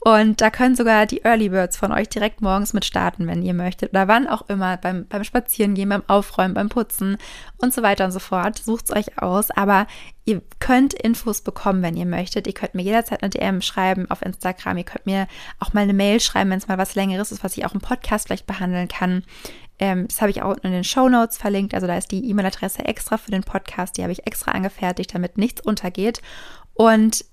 Und 0.00 0.40
da 0.40 0.50
können 0.50 0.76
sogar 0.76 1.06
die 1.06 1.24
Early 1.24 1.48
Birds 1.48 1.76
von 1.76 1.92
euch 1.92 2.08
direkt 2.08 2.40
morgens 2.40 2.72
mit 2.72 2.84
starten, 2.84 3.26
wenn 3.26 3.42
ihr 3.42 3.54
möchtet. 3.54 3.90
Oder 3.90 4.08
wann 4.08 4.28
auch 4.28 4.48
immer, 4.48 4.76
beim, 4.76 5.06
beim 5.08 5.24
Spazierengehen, 5.24 5.88
beim 5.88 6.04
Aufräumen, 6.06 6.54
beim 6.54 6.68
Putzen 6.68 7.18
und 7.58 7.74
so 7.74 7.82
weiter 7.82 8.04
und 8.04 8.12
so 8.12 8.18
fort. 8.18 8.58
Sucht 8.58 8.86
es 8.88 8.96
euch 8.96 9.20
aus. 9.20 9.50
Aber 9.50 9.86
ihr 10.24 10.42
könnt 10.58 10.94
Infos 10.94 11.40
bekommen, 11.40 11.82
wenn 11.82 11.96
ihr 11.96 12.06
möchtet. 12.06 12.46
Ihr 12.46 12.54
könnt 12.54 12.74
mir 12.74 12.82
jederzeit 12.82 13.22
eine 13.22 13.30
DM 13.30 13.60
schreiben 13.60 14.10
auf 14.10 14.22
Instagram. 14.22 14.78
Ihr 14.78 14.84
könnt 14.84 15.06
mir 15.06 15.26
auch 15.58 15.72
mal 15.72 15.82
eine 15.82 15.94
Mail 15.94 16.20
schreiben, 16.20 16.50
wenn 16.50 16.58
es 16.58 16.68
mal 16.68 16.78
was 16.78 16.94
Längeres 16.94 17.32
ist, 17.32 17.42
was 17.42 17.56
ich 17.56 17.64
auch 17.66 17.74
im 17.74 17.80
Podcast 17.80 18.26
vielleicht 18.26 18.46
behandeln 18.46 18.88
kann. 18.88 19.24
Ähm, 19.78 20.08
das 20.08 20.20
habe 20.20 20.30
ich 20.30 20.42
auch 20.42 20.56
in 20.58 20.72
den 20.72 20.84
Show 20.84 21.08
Notes 21.08 21.36
verlinkt. 21.36 21.74
Also 21.74 21.86
da 21.86 21.96
ist 21.96 22.10
die 22.10 22.28
E-Mail-Adresse 22.28 22.84
extra 22.84 23.18
für 23.18 23.30
den 23.30 23.42
Podcast. 23.42 23.96
Die 23.96 24.02
habe 24.02 24.12
ich 24.12 24.26
extra 24.26 24.52
angefertigt, 24.52 25.14
damit 25.14 25.38
nichts 25.38 25.60
untergeht. 25.60 26.22
Und 26.74 27.24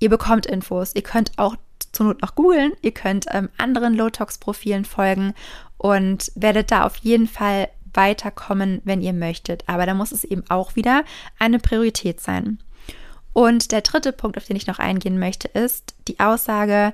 ihr 0.00 0.10
bekommt 0.10 0.46
Infos. 0.46 0.94
Ihr 0.94 1.02
könnt 1.02 1.32
auch 1.36 1.56
zur 1.92 2.06
Not 2.06 2.22
noch 2.22 2.34
googeln. 2.34 2.72
Ihr 2.82 2.92
könnt 2.92 3.26
ähm, 3.30 3.48
anderen 3.58 3.94
Low-Tox-Profilen 3.94 4.84
folgen 4.84 5.34
und 5.78 6.32
werdet 6.34 6.70
da 6.70 6.84
auf 6.84 6.96
jeden 6.96 7.26
Fall 7.28 7.68
weiterkommen, 7.94 8.80
wenn 8.84 9.02
ihr 9.02 9.12
möchtet. 9.12 9.64
Aber 9.68 9.86
da 9.86 9.94
muss 9.94 10.12
es 10.12 10.24
eben 10.24 10.44
auch 10.48 10.76
wieder 10.76 11.04
eine 11.38 11.58
Priorität 11.58 12.20
sein. 12.20 12.58
Und 13.32 13.72
der 13.72 13.80
dritte 13.80 14.12
Punkt, 14.12 14.36
auf 14.36 14.44
den 14.44 14.56
ich 14.56 14.66
noch 14.66 14.78
eingehen 14.78 15.18
möchte, 15.18 15.48
ist 15.48 15.94
die 16.08 16.20
Aussage, 16.20 16.92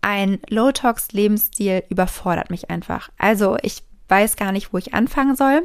ein 0.00 0.40
Low-Tox-Lebensstil 0.48 1.84
überfordert 1.88 2.50
mich 2.50 2.70
einfach. 2.70 3.10
Also 3.18 3.56
ich 3.62 3.82
weiß 4.08 4.36
gar 4.36 4.52
nicht, 4.52 4.72
wo 4.72 4.78
ich 4.78 4.94
anfangen 4.94 5.36
soll. 5.36 5.62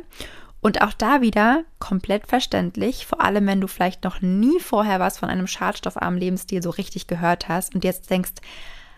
Und 0.67 0.81
auch 0.81 0.91
da 0.91 1.21
wieder 1.21 1.63
komplett 1.79 2.27
verständlich, 2.27 3.05
vor 3.05 3.21
allem 3.21 3.47
wenn 3.47 3.61
du 3.61 3.67
vielleicht 3.67 4.03
noch 4.03 4.19
nie 4.21 4.59
vorher 4.59 4.99
was 4.99 5.17
von 5.17 5.29
einem 5.29 5.47
schadstoffarmen 5.47 6.19
Lebensstil 6.19 6.61
so 6.61 6.71
richtig 6.71 7.07
gehört 7.07 7.47
hast 7.47 7.73
und 7.73 7.85
jetzt 7.85 8.09
denkst, 8.09 8.33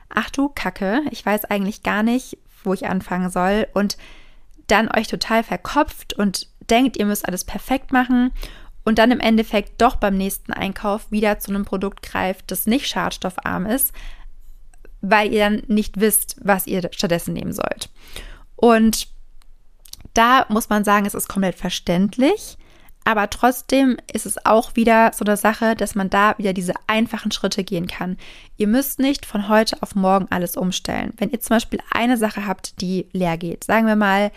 ach 0.10 0.32
du 0.32 0.50
Kacke, 0.50 1.04
ich 1.12 1.24
weiß 1.24 1.46
eigentlich 1.46 1.84
gar 1.84 2.02
nicht, 2.02 2.40
wo 2.64 2.74
ich 2.74 2.88
anfangen 2.88 3.30
soll 3.30 3.68
und 3.76 3.98
dann 4.66 4.90
euch 4.90 5.10
total 5.10 5.44
verkopft 5.44 6.14
und 6.14 6.48
denkt, 6.72 6.98
ihr 6.98 7.06
müsst 7.06 7.28
alles 7.28 7.46
perfekt 7.46 7.92
machen 7.92 8.32
und 8.84 8.98
dann 8.98 9.12
im 9.12 9.20
Endeffekt 9.20 9.80
doch 9.80 9.98
beim 9.98 10.18
nächsten 10.18 10.52
Einkauf 10.52 11.12
wieder 11.12 11.38
zu 11.38 11.52
einem 11.52 11.66
Produkt 11.66 12.02
greift, 12.02 12.50
das 12.50 12.66
nicht 12.66 12.88
schadstoffarm 12.88 13.68
ist, 13.68 13.94
weil 15.02 15.32
ihr 15.32 15.42
dann 15.42 15.62
nicht 15.68 16.00
wisst, 16.00 16.36
was 16.42 16.66
ihr 16.66 16.90
stattdessen 16.92 17.36
nehmen 17.36 17.54
sollt. 17.54 17.92
Und 18.56 19.19
da 20.13 20.46
muss 20.50 20.70
man 20.70 20.84
sagen, 20.84 21.06
es 21.06 21.13
ist 21.13 21.30
komplett 21.30 21.56
verständlich, 21.56 22.58
aber 23.06 23.30
trotzdem 23.30 23.98
ist 24.12 24.25
es 24.25 24.46
auch 24.46 24.75
wieder 24.75 25.12
so 25.16 25.25
eine 25.25 25.38
Sache, 25.38 25.75
dass 25.75 25.96
man 25.96 26.10
da 26.10 26.38
wieder 26.38 26.54
diese 26.54 26.74
einfachen 26.88 27.32
Schritte 27.32 27.63
gehen 27.63 27.88
kann. 27.88 28.18
Ihr 28.58 28.68
müsst 28.68 29.00
nicht 29.00 29.25
von 29.25 29.50
heute 29.50 29.78
auf 29.82 29.96
morgen 29.96 30.28
alles 30.30 30.58
umstellen. 30.58 31.13
Wenn 31.18 31.30
ihr 31.32 31.39
zum 31.39 31.56
Beispiel 31.56 31.80
eine 31.92 32.18
Sache 32.18 32.46
habt, 32.46 32.82
die 32.82 33.08
leer 33.12 33.38
geht, 33.38 33.63
sagen 33.63 33.88
wir 33.88 33.96
mal, 33.96 34.32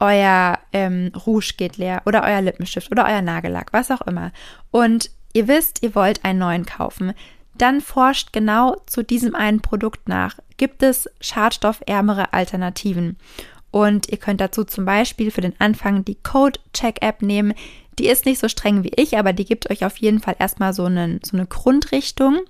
euer 0.00 0.58
ähm, 0.72 1.12
Rouge 1.26 1.54
geht 1.56 1.76
leer 1.76 2.02
oder 2.06 2.22
euer 2.22 2.40
Lippenstift 2.40 2.90
oder 2.90 3.04
euer 3.06 3.22
Nagellack, 3.22 3.72
was 3.72 3.90
auch 3.90 4.02
immer. 4.02 4.32
Und 4.70 5.10
ihr 5.32 5.48
wisst, 5.48 5.82
ihr 5.82 5.94
wollt 5.94 6.24
einen 6.24 6.38
neuen 6.38 6.66
kaufen. 6.66 7.12
Dann 7.54 7.80
forscht 7.80 8.32
genau 8.32 8.76
zu 8.86 9.02
diesem 9.02 9.34
einen 9.34 9.60
Produkt 9.60 10.08
nach. 10.08 10.38
Gibt 10.56 10.82
es 10.82 11.08
schadstoffärmere 11.20 12.32
Alternativen? 12.32 13.16
Und 13.70 14.08
ihr 14.08 14.18
könnt 14.18 14.40
dazu 14.40 14.64
zum 14.64 14.84
Beispiel 14.84 15.30
für 15.30 15.40
den 15.40 15.54
Anfang 15.58 16.04
die 16.04 16.16
Code 16.16 16.58
Check 16.72 17.02
App 17.02 17.22
nehmen. 17.22 17.54
Die 17.98 18.08
ist 18.08 18.26
nicht 18.26 18.38
so 18.38 18.48
streng 18.48 18.84
wie 18.84 18.92
ich, 18.96 19.18
aber 19.18 19.32
die 19.32 19.44
gibt 19.44 19.70
euch 19.70 19.84
auf 19.84 19.96
jeden 19.98 20.20
Fall 20.20 20.36
erstmal 20.38 20.72
so, 20.72 20.84
einen, 20.84 21.20
so 21.24 21.36
eine 21.36 21.46
Grundrichtung. 21.46 22.40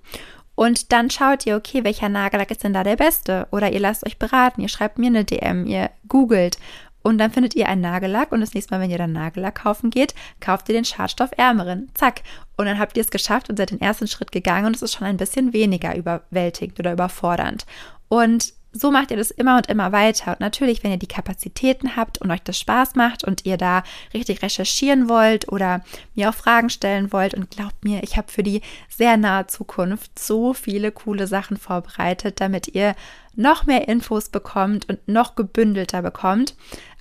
Und 0.54 0.92
dann 0.92 1.08
schaut 1.10 1.46
ihr, 1.46 1.56
okay, 1.56 1.84
welcher 1.84 2.08
Nagellack 2.08 2.50
ist 2.50 2.64
denn 2.64 2.72
da 2.72 2.82
der 2.82 2.96
beste? 2.96 3.46
Oder 3.52 3.72
ihr 3.72 3.80
lasst 3.80 4.04
euch 4.04 4.18
beraten, 4.18 4.60
ihr 4.60 4.68
schreibt 4.68 4.98
mir 4.98 5.06
eine 5.06 5.24
DM, 5.24 5.66
ihr 5.66 5.90
googelt 6.08 6.58
und 7.02 7.18
dann 7.18 7.30
findet 7.30 7.54
ihr 7.54 7.68
einen 7.68 7.80
Nagellack 7.80 8.32
und 8.32 8.40
das 8.40 8.54
nächste 8.54 8.74
Mal, 8.74 8.82
wenn 8.82 8.90
ihr 8.90 8.98
dann 8.98 9.12
Nagellack 9.12 9.62
kaufen 9.62 9.90
geht, 9.90 10.14
kauft 10.40 10.68
ihr 10.68 10.74
den 10.74 10.84
schadstoffärmeren. 10.84 11.90
Zack. 11.94 12.22
Und 12.56 12.66
dann 12.66 12.78
habt 12.78 12.96
ihr 12.96 13.00
es 13.00 13.10
geschafft 13.10 13.48
und 13.48 13.56
seid 13.56 13.70
den 13.70 13.80
ersten 13.80 14.08
Schritt 14.08 14.32
gegangen 14.32 14.66
und 14.66 14.76
es 14.76 14.82
ist 14.82 14.94
schon 14.94 15.06
ein 15.06 15.16
bisschen 15.16 15.52
weniger 15.52 15.96
überwältigend 15.96 16.78
oder 16.80 16.92
überfordernd. 16.92 17.64
Und 18.08 18.52
so 18.72 18.90
macht 18.90 19.10
ihr 19.10 19.16
das 19.16 19.30
immer 19.30 19.56
und 19.56 19.68
immer 19.68 19.92
weiter. 19.92 20.32
Und 20.32 20.40
natürlich, 20.40 20.84
wenn 20.84 20.90
ihr 20.90 20.98
die 20.98 21.06
Kapazitäten 21.06 21.96
habt 21.96 22.18
und 22.18 22.30
euch 22.30 22.42
das 22.42 22.58
Spaß 22.58 22.94
macht 22.94 23.24
und 23.24 23.46
ihr 23.46 23.56
da 23.56 23.82
richtig 24.12 24.42
recherchieren 24.42 25.08
wollt 25.08 25.50
oder 25.50 25.82
mir 26.14 26.28
auch 26.28 26.34
Fragen 26.34 26.70
stellen 26.70 27.12
wollt 27.12 27.34
und 27.34 27.50
glaubt 27.50 27.84
mir, 27.84 28.02
ich 28.02 28.16
habe 28.16 28.30
für 28.30 28.42
die 28.42 28.60
sehr 28.88 29.16
nahe 29.16 29.46
Zukunft 29.46 30.18
so 30.18 30.52
viele 30.52 30.92
coole 30.92 31.26
Sachen 31.26 31.56
vorbereitet, 31.56 32.40
damit 32.40 32.68
ihr 32.68 32.94
noch 33.34 33.66
mehr 33.66 33.88
Infos 33.88 34.28
bekommt 34.28 34.88
und 34.88 35.06
noch 35.08 35.34
gebündelter 35.34 36.02
bekommt. 36.02 36.54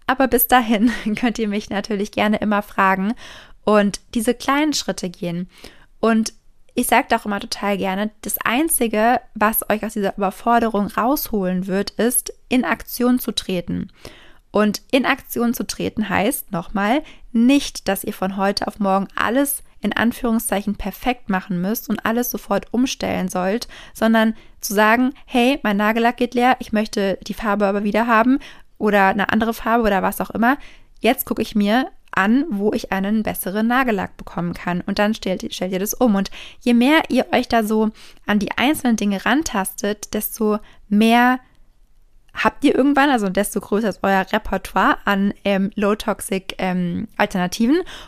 Aber 0.05 0.27
bis 0.27 0.47
dahin 0.47 0.91
könnt 1.19 1.37
ihr 1.37 1.49
mich 1.49 1.69
natürlich 1.69 2.11
gerne 2.11 2.37
immer 2.37 2.61
fragen 2.61 3.13
und 3.65 3.99
diese 4.13 4.33
kleinen 4.33 4.73
Schritte 4.73 5.09
gehen. 5.09 5.49
Und 5.99 6.33
ich 6.77 6.85
sage 6.85 7.15
auch 7.15 7.25
immer 7.25 7.39
total 7.39 7.75
gerne, 7.75 8.11
das 8.21 8.37
Einzige, 8.37 9.19
was 9.33 9.67
euch 9.67 9.83
aus 9.83 9.93
dieser 9.93 10.15
Überforderung 10.15 10.85
rausholen 10.85 11.65
wird, 11.65 11.89
ist, 11.89 12.31
in 12.49 12.65
Aktion 12.65 13.17
zu 13.17 13.31
treten. 13.31 13.91
Und 14.51 14.83
in 14.91 15.07
Aktion 15.07 15.55
zu 15.55 15.65
treten 15.65 16.07
heißt 16.07 16.51
nochmal 16.51 17.01
nicht, 17.31 17.87
dass 17.87 18.03
ihr 18.03 18.13
von 18.13 18.37
heute 18.37 18.67
auf 18.67 18.77
morgen 18.77 19.07
alles 19.15 19.63
in 19.81 19.91
Anführungszeichen 19.91 20.75
perfekt 20.75 21.29
machen 21.29 21.59
müsst 21.61 21.89
und 21.89 22.05
alles 22.05 22.29
sofort 22.29 22.71
umstellen 22.71 23.27
sollt, 23.27 23.67
sondern 23.95 24.35
zu 24.61 24.75
sagen, 24.75 25.15
hey, 25.25 25.59
mein 25.63 25.77
Nagellack 25.77 26.17
geht 26.17 26.35
leer, 26.35 26.57
ich 26.59 26.73
möchte 26.73 27.17
die 27.23 27.33
Farbe 27.33 27.65
aber 27.65 27.83
wieder 27.83 28.05
haben 28.05 28.37
oder 28.77 29.07
eine 29.07 29.29
andere 29.29 29.55
Farbe 29.55 29.83
oder 29.83 30.03
was 30.03 30.21
auch 30.21 30.29
immer. 30.29 30.57
Jetzt 30.99 31.25
gucke 31.25 31.41
ich 31.41 31.55
mir 31.55 31.89
an, 32.17 32.45
wo 32.49 32.73
ich 32.73 32.91
einen 32.91 33.23
besseren 33.23 33.67
Nagellack 33.67 34.17
bekommen 34.17 34.53
kann. 34.53 34.81
Und 34.81 34.99
dann 34.99 35.13
stellt, 35.13 35.53
stellt 35.53 35.71
ihr 35.71 35.79
das 35.79 35.93
um. 35.93 36.15
Und 36.15 36.31
je 36.61 36.73
mehr 36.73 37.03
ihr 37.09 37.27
euch 37.31 37.47
da 37.47 37.63
so 37.63 37.91
an 38.25 38.39
die 38.39 38.51
einzelnen 38.57 38.97
Dinge 38.97 39.23
rantastet, 39.23 40.13
desto 40.13 40.57
mehr 40.89 41.39
habt 42.33 42.63
ihr 42.63 42.75
irgendwann, 42.75 43.09
also 43.09 43.29
desto 43.29 43.59
größer 43.59 43.89
ist 43.89 43.99
euer 44.03 44.25
Repertoire 44.31 44.97
an 45.05 45.33
ähm, 45.43 45.71
Low-Toxic 45.75 46.55
ähm, 46.59 47.07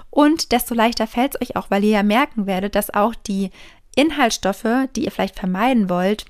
und 0.10 0.52
desto 0.52 0.76
leichter 0.76 1.08
fällt 1.08 1.36
es 1.36 1.42
euch 1.42 1.56
auch, 1.56 1.72
weil 1.72 1.84
ihr 1.84 1.92
ja 1.92 2.04
merken 2.04 2.46
werdet, 2.46 2.76
dass 2.76 2.94
auch 2.94 3.16
die 3.16 3.50
Inhaltsstoffe, 3.96 4.88
die 4.96 5.06
ihr 5.06 5.12
vielleicht 5.12 5.40
vermeiden 5.40 5.90
wollt, 5.90 6.26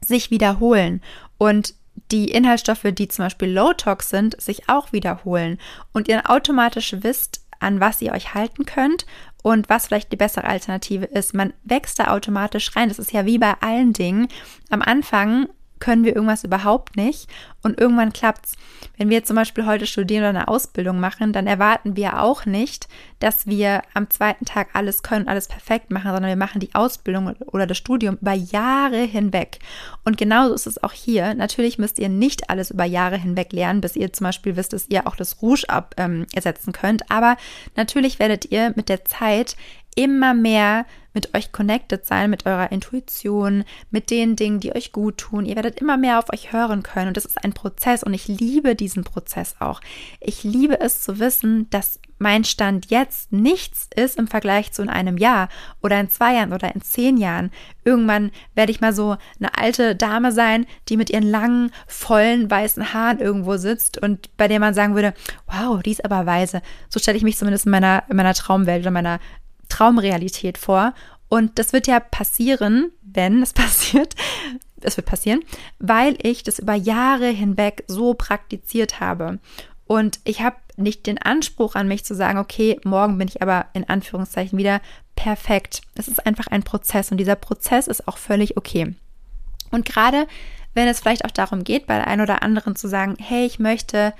sich 0.00 0.30
wiederholen. 0.30 1.02
Und 1.38 1.74
die 2.12 2.30
Inhaltsstoffe, 2.30 2.86
die 2.92 3.08
zum 3.08 3.26
Beispiel 3.26 3.50
Low-Tox 3.50 4.10
sind, 4.10 4.40
sich 4.40 4.68
auch 4.68 4.92
wiederholen 4.92 5.58
und 5.92 6.08
ihr 6.08 6.30
automatisch 6.30 6.96
wisst, 7.00 7.42
an 7.60 7.80
was 7.80 8.00
ihr 8.00 8.12
euch 8.12 8.34
halten 8.34 8.64
könnt 8.64 9.06
und 9.42 9.68
was 9.68 9.86
vielleicht 9.86 10.12
die 10.12 10.16
bessere 10.16 10.44
Alternative 10.44 11.04
ist. 11.04 11.34
Man 11.34 11.52
wächst 11.62 11.98
da 11.98 12.08
automatisch 12.08 12.74
rein. 12.74 12.88
Das 12.88 12.98
ist 12.98 13.12
ja 13.12 13.26
wie 13.26 13.38
bei 13.38 13.54
allen 13.60 13.92
Dingen. 13.92 14.28
Am 14.70 14.82
Anfang 14.82 15.48
können 15.80 16.04
wir 16.04 16.14
irgendwas 16.14 16.44
überhaupt 16.44 16.96
nicht 16.96 17.28
und 17.62 17.80
irgendwann 17.80 18.12
klappt's. 18.12 18.54
Wenn 18.96 19.10
wir 19.10 19.24
zum 19.24 19.36
Beispiel 19.36 19.66
heute 19.66 19.86
studieren 19.86 20.22
oder 20.22 20.28
eine 20.30 20.48
Ausbildung 20.48 21.00
machen, 21.00 21.32
dann 21.32 21.46
erwarten 21.46 21.96
wir 21.96 22.22
auch 22.22 22.46
nicht, 22.46 22.88
dass 23.18 23.46
wir 23.46 23.82
am 23.94 24.10
zweiten 24.10 24.44
Tag 24.44 24.68
alles 24.74 25.02
können, 25.02 25.28
alles 25.28 25.48
perfekt 25.48 25.90
machen, 25.90 26.10
sondern 26.12 26.28
wir 26.28 26.36
machen 26.36 26.60
die 26.60 26.74
Ausbildung 26.74 27.34
oder 27.46 27.66
das 27.66 27.78
Studium 27.78 28.18
über 28.20 28.32
Jahre 28.32 29.02
hinweg. 29.02 29.58
Und 30.04 30.16
genauso 30.18 30.54
ist 30.54 30.66
es 30.66 30.82
auch 30.82 30.92
hier. 30.92 31.34
Natürlich 31.34 31.78
müsst 31.78 31.98
ihr 31.98 32.08
nicht 32.08 32.50
alles 32.50 32.70
über 32.70 32.84
Jahre 32.84 33.16
hinweg 33.16 33.52
lernen, 33.52 33.80
bis 33.80 33.96
ihr 33.96 34.12
zum 34.12 34.26
Beispiel 34.26 34.56
wisst, 34.56 34.72
dass 34.72 34.88
ihr 34.88 35.06
auch 35.06 35.16
das 35.16 35.42
Rouge 35.42 35.64
ab, 35.68 35.94
ähm, 35.96 36.26
ersetzen 36.34 36.72
könnt. 36.72 37.10
Aber 37.10 37.36
natürlich 37.76 38.18
werdet 38.18 38.50
ihr 38.50 38.72
mit 38.76 38.88
der 38.88 39.04
Zeit 39.04 39.56
immer 39.96 40.34
mehr 40.34 40.86
mit 41.12 41.34
euch 41.34 41.52
connected 41.52 42.06
sein, 42.06 42.30
mit 42.30 42.46
eurer 42.46 42.72
Intuition, 42.72 43.64
mit 43.90 44.10
den 44.10 44.36
Dingen, 44.36 44.60
die 44.60 44.74
euch 44.74 44.92
gut 44.92 45.18
tun. 45.18 45.44
Ihr 45.44 45.56
werdet 45.56 45.80
immer 45.80 45.96
mehr 45.96 46.18
auf 46.18 46.32
euch 46.32 46.52
hören 46.52 46.82
können 46.82 47.08
und 47.08 47.16
das 47.16 47.24
ist 47.24 47.44
ein 47.44 47.52
Prozess 47.52 48.02
und 48.02 48.14
ich 48.14 48.28
liebe 48.28 48.74
diesen 48.74 49.04
Prozess 49.04 49.56
auch. 49.58 49.80
Ich 50.20 50.44
liebe 50.44 50.80
es 50.80 51.02
zu 51.02 51.18
wissen, 51.18 51.68
dass 51.70 52.00
mein 52.20 52.44
Stand 52.44 52.90
jetzt 52.90 53.32
nichts 53.32 53.88
ist 53.96 54.18
im 54.18 54.28
Vergleich 54.28 54.72
zu 54.72 54.82
in 54.82 54.90
einem 54.90 55.16
Jahr 55.16 55.48
oder 55.80 55.98
in 55.98 56.10
zwei 56.10 56.34
Jahren 56.34 56.52
oder 56.52 56.72
in 56.74 56.82
zehn 56.82 57.16
Jahren. 57.16 57.50
Irgendwann 57.82 58.30
werde 58.54 58.70
ich 58.70 58.82
mal 58.82 58.92
so 58.92 59.16
eine 59.38 59.56
alte 59.56 59.96
Dame 59.96 60.30
sein, 60.30 60.66
die 60.90 60.98
mit 60.98 61.08
ihren 61.08 61.28
langen, 61.28 61.72
vollen, 61.86 62.50
weißen 62.50 62.92
Haaren 62.92 63.20
irgendwo 63.20 63.56
sitzt 63.56 63.96
und 64.02 64.36
bei 64.36 64.48
der 64.48 64.60
man 64.60 64.74
sagen 64.74 64.94
würde, 64.94 65.14
wow, 65.46 65.82
die 65.82 65.92
ist 65.92 66.04
aber 66.04 66.26
weise. 66.26 66.60
So 66.90 67.00
stelle 67.00 67.16
ich 67.16 67.24
mich 67.24 67.38
zumindest 67.38 67.64
in 67.64 67.72
meiner, 67.72 68.04
in 68.10 68.16
meiner 68.16 68.34
Traumwelt 68.34 68.82
oder 68.82 68.90
meiner 68.90 69.18
Traumrealität 69.70 70.58
vor. 70.58 70.94
Und 71.28 71.58
das 71.58 71.72
wird 71.72 71.86
ja 71.86 72.00
passieren, 72.00 72.92
wenn 73.02 73.42
es 73.42 73.52
passiert, 73.54 74.14
es 74.80 74.96
wird 74.96 75.06
passieren, 75.06 75.40
weil 75.78 76.16
ich 76.22 76.42
das 76.42 76.58
über 76.58 76.74
Jahre 76.74 77.28
hinweg 77.28 77.84
so 77.86 78.14
praktiziert 78.14 79.00
habe. 79.00 79.38
Und 79.86 80.20
ich 80.24 80.42
habe 80.42 80.56
nicht 80.76 81.06
den 81.06 81.18
Anspruch 81.18 81.74
an 81.74 81.88
mich 81.88 82.04
zu 82.04 82.14
sagen, 82.14 82.38
okay, 82.38 82.78
morgen 82.84 83.18
bin 83.18 83.28
ich 83.28 83.42
aber 83.42 83.66
in 83.72 83.88
Anführungszeichen 83.88 84.58
wieder 84.58 84.80
perfekt. 85.16 85.82
Es 85.94 86.08
ist 86.08 86.24
einfach 86.26 86.46
ein 86.46 86.62
Prozess 86.62 87.10
und 87.10 87.18
dieser 87.18 87.36
Prozess 87.36 87.86
ist 87.88 88.08
auch 88.08 88.16
völlig 88.16 88.56
okay. 88.56 88.94
Und 89.70 89.84
gerade 89.84 90.26
wenn 90.74 90.88
es 90.88 91.00
vielleicht 91.00 91.24
auch 91.24 91.30
darum 91.30 91.64
geht, 91.64 91.86
bei 91.86 91.96
der 91.96 92.06
einen 92.06 92.22
oder 92.22 92.42
anderen 92.42 92.76
zu 92.76 92.88
sagen, 92.88 93.16
hey, 93.18 93.44
ich 93.44 93.58
möchte 93.58 94.14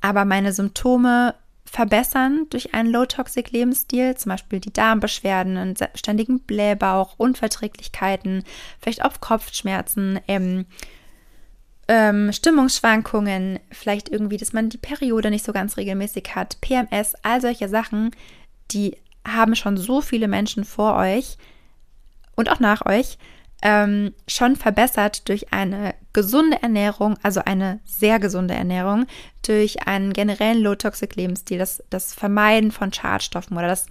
aber 0.00 0.24
meine 0.24 0.52
Symptome 0.52 1.34
verbessern 1.76 2.46
durch 2.48 2.72
einen 2.72 2.90
Low-Toxic-Lebensstil, 2.90 4.16
zum 4.16 4.30
Beispiel 4.30 4.60
die 4.60 4.72
Darmbeschwerden, 4.72 5.58
einen 5.58 5.74
ständigen 5.94 6.40
Blähbauch, 6.40 7.18
Unverträglichkeiten, 7.18 8.44
vielleicht 8.80 9.04
auch 9.04 9.20
Kopfschmerzen, 9.20 10.18
ähm, 10.26 10.64
ähm, 11.86 12.32
Stimmungsschwankungen, 12.32 13.60
vielleicht 13.70 14.08
irgendwie, 14.08 14.38
dass 14.38 14.54
man 14.54 14.70
die 14.70 14.78
Periode 14.78 15.30
nicht 15.30 15.44
so 15.44 15.52
ganz 15.52 15.76
regelmäßig 15.76 16.34
hat, 16.34 16.62
PMS, 16.62 17.14
all 17.22 17.42
solche 17.42 17.68
Sachen, 17.68 18.10
die 18.70 18.96
haben 19.28 19.54
schon 19.54 19.76
so 19.76 20.00
viele 20.00 20.28
Menschen 20.28 20.64
vor 20.64 20.96
euch 20.96 21.36
und 22.36 22.50
auch 22.50 22.58
nach 22.58 22.86
euch 22.86 23.18
ähm, 23.66 24.14
schon 24.28 24.54
verbessert 24.54 25.28
durch 25.28 25.52
eine 25.52 25.96
gesunde 26.12 26.62
Ernährung, 26.62 27.18
also 27.24 27.40
eine 27.44 27.80
sehr 27.84 28.20
gesunde 28.20 28.54
Ernährung, 28.54 29.06
durch 29.44 29.88
einen 29.88 30.12
generellen 30.12 30.62
Low-Toxic-Lebensstil, 30.62 31.58
das, 31.58 31.82
das 31.90 32.14
Vermeiden 32.14 32.70
von 32.70 32.92
Schadstoffen 32.92 33.56
oder 33.56 33.66
das 33.66 33.86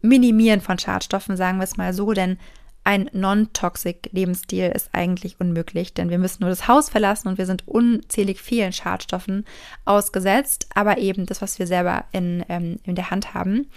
Minimieren 0.00 0.62
von 0.62 0.78
Schadstoffen, 0.78 1.36
sagen 1.36 1.58
wir 1.58 1.64
es 1.64 1.76
mal 1.76 1.92
so, 1.92 2.14
denn 2.14 2.38
ein 2.82 3.10
non-toxic 3.12 4.08
Lebensstil 4.12 4.72
ist 4.74 4.88
eigentlich 4.92 5.38
unmöglich, 5.38 5.92
denn 5.92 6.08
wir 6.08 6.18
müssen 6.18 6.40
nur 6.40 6.50
das 6.50 6.66
Haus 6.66 6.88
verlassen 6.88 7.28
und 7.28 7.36
wir 7.36 7.46
sind 7.46 7.68
unzählig 7.68 8.40
vielen 8.40 8.72
Schadstoffen 8.72 9.44
ausgesetzt, 9.84 10.68
aber 10.74 10.96
eben 10.96 11.26
das, 11.26 11.42
was 11.42 11.58
wir 11.58 11.66
selber 11.66 12.06
in, 12.12 12.42
ähm, 12.48 12.78
in 12.84 12.94
der 12.94 13.10
Hand 13.10 13.34
haben 13.34 13.68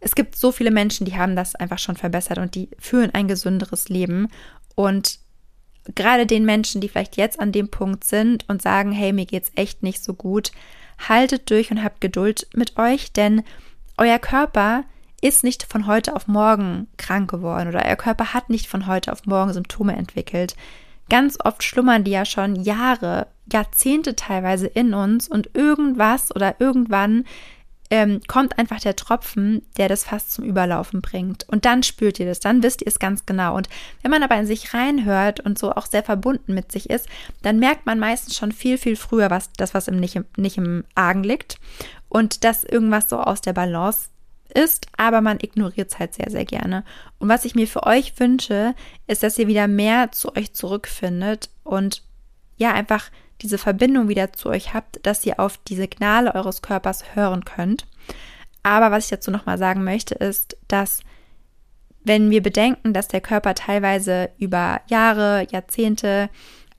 es 0.00 0.14
gibt 0.14 0.36
so 0.36 0.52
viele 0.52 0.70
Menschen, 0.70 1.04
die 1.06 1.16
haben 1.16 1.34
das 1.34 1.54
einfach 1.54 1.78
schon 1.78 1.96
verbessert 1.96 2.38
und 2.38 2.54
die 2.54 2.70
führen 2.78 3.12
ein 3.14 3.28
gesünderes 3.28 3.88
Leben. 3.88 4.28
Und 4.78 5.18
gerade 5.96 6.24
den 6.24 6.44
Menschen, 6.44 6.80
die 6.80 6.88
vielleicht 6.88 7.16
jetzt 7.16 7.40
an 7.40 7.50
dem 7.50 7.68
Punkt 7.68 8.04
sind 8.04 8.48
und 8.48 8.62
sagen, 8.62 8.92
hey, 8.92 9.12
mir 9.12 9.26
geht's 9.26 9.50
echt 9.56 9.82
nicht 9.82 10.04
so 10.04 10.14
gut, 10.14 10.52
haltet 11.08 11.50
durch 11.50 11.72
und 11.72 11.82
habt 11.82 12.00
Geduld 12.00 12.46
mit 12.54 12.78
euch, 12.78 13.12
denn 13.12 13.42
euer 13.96 14.20
Körper 14.20 14.84
ist 15.20 15.42
nicht 15.42 15.64
von 15.64 15.88
heute 15.88 16.14
auf 16.14 16.28
morgen 16.28 16.86
krank 16.96 17.28
geworden 17.28 17.66
oder 17.66 17.84
euer 17.84 17.96
Körper 17.96 18.34
hat 18.34 18.50
nicht 18.50 18.68
von 18.68 18.86
heute 18.86 19.10
auf 19.10 19.26
morgen 19.26 19.52
Symptome 19.52 19.96
entwickelt. 19.96 20.54
Ganz 21.10 21.38
oft 21.44 21.64
schlummern 21.64 22.04
die 22.04 22.12
ja 22.12 22.24
schon 22.24 22.54
Jahre, 22.54 23.26
Jahrzehnte 23.52 24.14
teilweise 24.14 24.68
in 24.68 24.94
uns 24.94 25.26
und 25.26 25.56
irgendwas 25.56 26.32
oder 26.32 26.60
irgendwann 26.60 27.24
ähm, 27.90 28.20
kommt 28.28 28.58
einfach 28.58 28.80
der 28.80 28.96
Tropfen, 28.96 29.62
der 29.76 29.88
das 29.88 30.04
fast 30.04 30.32
zum 30.32 30.44
Überlaufen 30.44 31.00
bringt. 31.00 31.48
Und 31.48 31.64
dann 31.64 31.82
spürt 31.82 32.20
ihr 32.20 32.26
das, 32.26 32.40
dann 32.40 32.62
wisst 32.62 32.82
ihr 32.82 32.88
es 32.88 32.98
ganz 32.98 33.24
genau. 33.24 33.56
Und 33.56 33.68
wenn 34.02 34.10
man 34.10 34.22
aber 34.22 34.36
in 34.36 34.46
sich 34.46 34.74
reinhört 34.74 35.40
und 35.40 35.58
so 35.58 35.72
auch 35.72 35.86
sehr 35.86 36.02
verbunden 36.02 36.54
mit 36.54 36.70
sich 36.70 36.90
ist, 36.90 37.08
dann 37.42 37.58
merkt 37.58 37.86
man 37.86 37.98
meistens 37.98 38.36
schon 38.36 38.52
viel, 38.52 38.78
viel 38.78 38.96
früher, 38.96 39.30
was 39.30 39.52
das, 39.52 39.74
was 39.74 39.88
im 39.88 39.98
nicht, 39.98 40.20
nicht 40.36 40.58
im 40.58 40.84
Argen 40.94 41.24
liegt. 41.24 41.58
Und 42.08 42.44
dass 42.44 42.64
irgendwas 42.64 43.08
so 43.08 43.18
aus 43.18 43.40
der 43.40 43.52
Balance 43.52 44.08
ist, 44.54 44.86
aber 44.96 45.20
man 45.20 45.38
ignoriert 45.40 45.90
es 45.92 45.98
halt 45.98 46.14
sehr, 46.14 46.30
sehr 46.30 46.44
gerne. 46.44 46.84
Und 47.18 47.28
was 47.28 47.44
ich 47.44 47.54
mir 47.54 47.66
für 47.66 47.84
euch 47.84 48.18
wünsche, 48.18 48.74
ist, 49.06 49.22
dass 49.22 49.38
ihr 49.38 49.46
wieder 49.46 49.68
mehr 49.68 50.10
zu 50.12 50.34
euch 50.36 50.54
zurückfindet 50.54 51.50
und 51.64 52.02
ja, 52.56 52.72
einfach 52.72 53.10
diese 53.42 53.58
Verbindung 53.58 54.08
wieder 54.08 54.32
zu 54.32 54.48
euch 54.48 54.74
habt, 54.74 55.04
dass 55.04 55.24
ihr 55.24 55.38
auf 55.40 55.58
die 55.58 55.76
Signale 55.76 56.34
eures 56.34 56.62
Körpers 56.62 57.14
hören 57.14 57.44
könnt. 57.44 57.86
Aber 58.62 58.90
was 58.90 59.04
ich 59.04 59.10
dazu 59.10 59.30
nochmal 59.30 59.58
sagen 59.58 59.84
möchte, 59.84 60.14
ist, 60.14 60.56
dass 60.66 61.00
wenn 62.04 62.30
wir 62.30 62.42
bedenken, 62.42 62.92
dass 62.92 63.08
der 63.08 63.20
Körper 63.20 63.54
teilweise 63.54 64.30
über 64.38 64.80
Jahre, 64.88 65.46
Jahrzehnte 65.50 66.30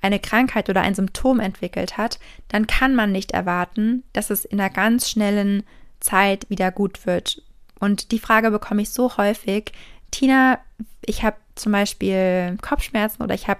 eine 0.01 0.19
Krankheit 0.19 0.69
oder 0.69 0.81
ein 0.81 0.95
Symptom 0.95 1.39
entwickelt 1.39 1.97
hat, 1.97 2.19
dann 2.47 2.67
kann 2.67 2.95
man 2.95 3.11
nicht 3.11 3.31
erwarten, 3.31 4.03
dass 4.13 4.29
es 4.29 4.45
in 4.45 4.59
einer 4.59 4.69
ganz 4.69 5.09
schnellen 5.09 5.63
Zeit 5.99 6.49
wieder 6.49 6.71
gut 6.71 7.05
wird. 7.05 7.41
Und 7.79 8.11
die 8.11 8.19
Frage 8.19 8.51
bekomme 8.51 8.81
ich 8.81 8.89
so 8.89 9.17
häufig, 9.17 9.71
Tina, 10.11 10.59
ich 11.05 11.23
habe 11.23 11.37
zum 11.55 11.71
Beispiel 11.71 12.57
Kopfschmerzen 12.61 13.21
oder 13.21 13.35
ich 13.35 13.47
habe 13.47 13.59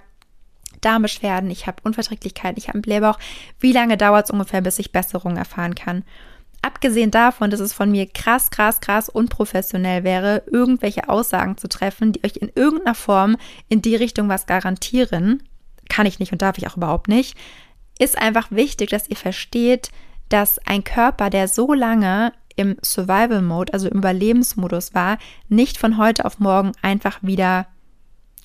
Darmbeschwerden, 0.80 1.50
ich 1.50 1.66
habe 1.66 1.82
Unverträglichkeiten, 1.82 2.58
ich 2.58 2.68
habe 2.68 2.76
einen 2.76 2.82
Blähbauch. 2.82 3.18
Wie 3.58 3.72
lange 3.72 3.96
dauert 3.96 4.24
es 4.24 4.30
ungefähr, 4.30 4.60
bis 4.60 4.78
ich 4.78 4.92
Besserung 4.92 5.36
erfahren 5.36 5.74
kann? 5.74 6.04
Abgesehen 6.62 7.10
davon, 7.10 7.50
dass 7.50 7.60
es 7.60 7.72
von 7.72 7.90
mir 7.90 8.06
krass, 8.06 8.50
krass, 8.50 8.80
krass 8.80 9.08
unprofessionell 9.08 10.04
wäre, 10.04 10.42
irgendwelche 10.50 11.08
Aussagen 11.08 11.56
zu 11.56 11.68
treffen, 11.68 12.12
die 12.12 12.24
euch 12.24 12.36
in 12.36 12.50
irgendeiner 12.54 12.94
Form 12.94 13.36
in 13.68 13.80
die 13.80 13.96
Richtung 13.96 14.28
was 14.28 14.46
garantieren, 14.46 15.42
kann 15.88 16.06
ich 16.06 16.18
nicht 16.18 16.32
und 16.32 16.42
darf 16.42 16.58
ich 16.58 16.66
auch 16.66 16.76
überhaupt 16.76 17.08
nicht, 17.08 17.36
ist 17.98 18.18
einfach 18.18 18.50
wichtig, 18.50 18.90
dass 18.90 19.08
ihr 19.08 19.16
versteht, 19.16 19.90
dass 20.28 20.58
ein 20.66 20.84
Körper, 20.84 21.30
der 21.30 21.48
so 21.48 21.72
lange 21.72 22.32
im 22.56 22.76
Survival 22.82 23.42
Mode, 23.42 23.72
also 23.72 23.88
im 23.88 23.98
Überlebensmodus 23.98 24.94
war, 24.94 25.18
nicht 25.48 25.78
von 25.78 25.96
heute 25.96 26.24
auf 26.24 26.38
morgen 26.38 26.72
einfach 26.82 27.18
wieder 27.22 27.66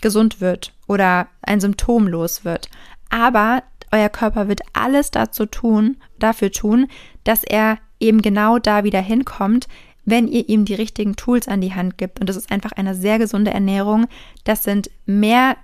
gesund 0.02 0.40
wird 0.40 0.75
oder 0.88 1.28
ein 1.42 1.60
Symptom 1.60 2.08
los 2.08 2.46
wird. 2.46 2.70
Aber 3.10 3.64
euer 3.92 4.10
Körper 4.10 4.48
wird 4.48 4.62
alles 4.74 5.12
dazu 5.12 5.46
tun, 5.46 5.98
dafür 6.20 6.52
tun, 6.52 6.88
dass 7.24 7.44
er 7.44 7.78
eben 8.00 8.22
genau 8.22 8.60
da 8.60 8.84
wieder 8.84 9.02
hinkommt, 9.02 9.68
wenn 10.06 10.28
ihr 10.28 10.48
ihm 10.50 10.66
die 10.66 10.76
richtigen 10.76 11.16
Tools 11.16 11.48
an 11.48 11.62
die 11.62 11.74
Hand 11.74 11.98
gibt. 11.98 12.20
Und 12.20 12.30
das 12.30 12.36
ist 12.36 12.52
einfach 12.52 12.74
eine 12.74 12.94
sehr 12.94 13.18
gesunde 13.18 13.52
Ernährung. 13.52 14.08
Das 14.44 14.64
sind 14.64 14.90
mehr 15.06 15.58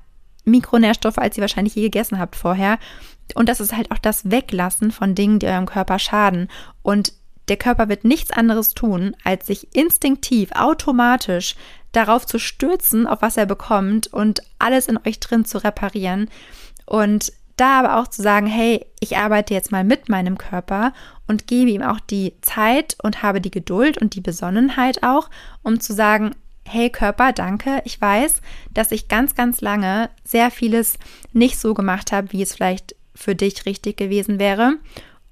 Mikronährstoffe, 0.46 1.20
als 1.20 1.38
ihr 1.38 1.42
wahrscheinlich 1.42 1.76
je 1.76 1.84
gegessen 1.84 2.18
habt 2.18 2.36
vorher. 2.36 2.80
Und 3.36 3.50
das 3.50 3.60
ist 3.60 3.76
halt 3.76 3.92
auch 3.92 4.00
das 4.00 4.32
Weglassen 4.32 4.92
von 4.92 5.14
Dingen, 5.14 5.40
die 5.40 5.48
eurem 5.48 5.68
Körper 5.68 6.00
schaden. 6.00 6.48
Und 6.82 7.14
der 7.48 7.58
Körper 7.58 7.90
wird 7.90 8.04
nichts 8.04 8.32
anderes 8.32 8.74
tun, 8.74 9.16
als 9.24 9.48
sich 9.48 9.76
instinktiv, 9.76 10.52
automatisch 10.54 11.56
darauf 11.92 12.26
zu 12.26 12.40
stürzen, 12.40 13.08
auf 13.08 13.22
was 13.22 13.38
er 13.38 13.46
bekommt 13.46 14.08
und 14.08 14.42
alles 14.60 14.88
in 14.88 14.98
euch 15.06 15.20
drin 15.20 15.46
zu 15.46 15.64
reparieren. 15.64 16.30
Und 16.86 17.34
da 17.58 17.80
aber 17.80 18.00
auch 18.00 18.08
zu 18.08 18.22
sagen, 18.22 18.48
hey, 18.48 18.86
ich 19.00 19.18
arbeite 19.18 19.54
jetzt 19.54 19.72
mal 19.72 19.84
mit 19.84 20.10
meinem 20.10 20.38
Körper 20.38 20.94
und 21.28 21.48
gebe 21.48 21.70
ihm 21.72 21.84
auch 21.84 22.00
die 22.00 22.34
Zeit 22.42 22.98
und 23.04 23.22
habe 23.22 23.42
die 23.42 23.52
Geduld 23.52 23.98
und 24.00 24.16
die 24.16 24.22
Besonnenheit 24.22 25.04
auch, 25.04 25.30
um 25.62 25.80
zu 25.80 25.94
sagen, 25.94 26.32
hey 26.66 26.90
Körper, 26.90 27.34
danke, 27.34 27.82
ich 27.86 28.00
weiß, 28.00 28.42
dass 28.74 28.92
ich 28.92 29.10
ganz, 29.10 29.36
ganz 29.36 29.62
lange 29.62 30.10
sehr 30.24 30.50
vieles 30.52 30.98
nicht 31.34 31.60
so 31.60 31.74
gemacht 31.74 32.12
habe, 32.12 32.32
wie 32.32 32.42
es 32.42 32.56
vielleicht 32.56 32.96
für 33.14 33.36
dich 33.36 33.66
richtig 33.66 33.98
gewesen 33.98 34.40
wäre. 34.40 34.78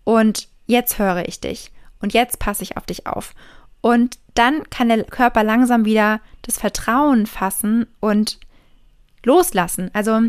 Und 0.03 0.49
jetzt 0.67 0.99
höre 0.99 1.27
ich 1.27 1.39
dich 1.39 1.71
und 2.01 2.13
jetzt 2.13 2.39
passe 2.39 2.63
ich 2.63 2.77
auf 2.77 2.85
dich 2.85 3.07
auf. 3.07 3.33
Und 3.81 4.19
dann 4.39 4.69
kann 4.69 4.89
der 4.89 5.03
Körper 5.03 5.43
langsam 5.43 5.85
wieder 5.85 6.21
das 6.43 6.57
Vertrauen 6.57 7.25
fassen 7.25 7.85
und 7.99 8.39
loslassen. 9.23 9.91
Also 9.93 10.21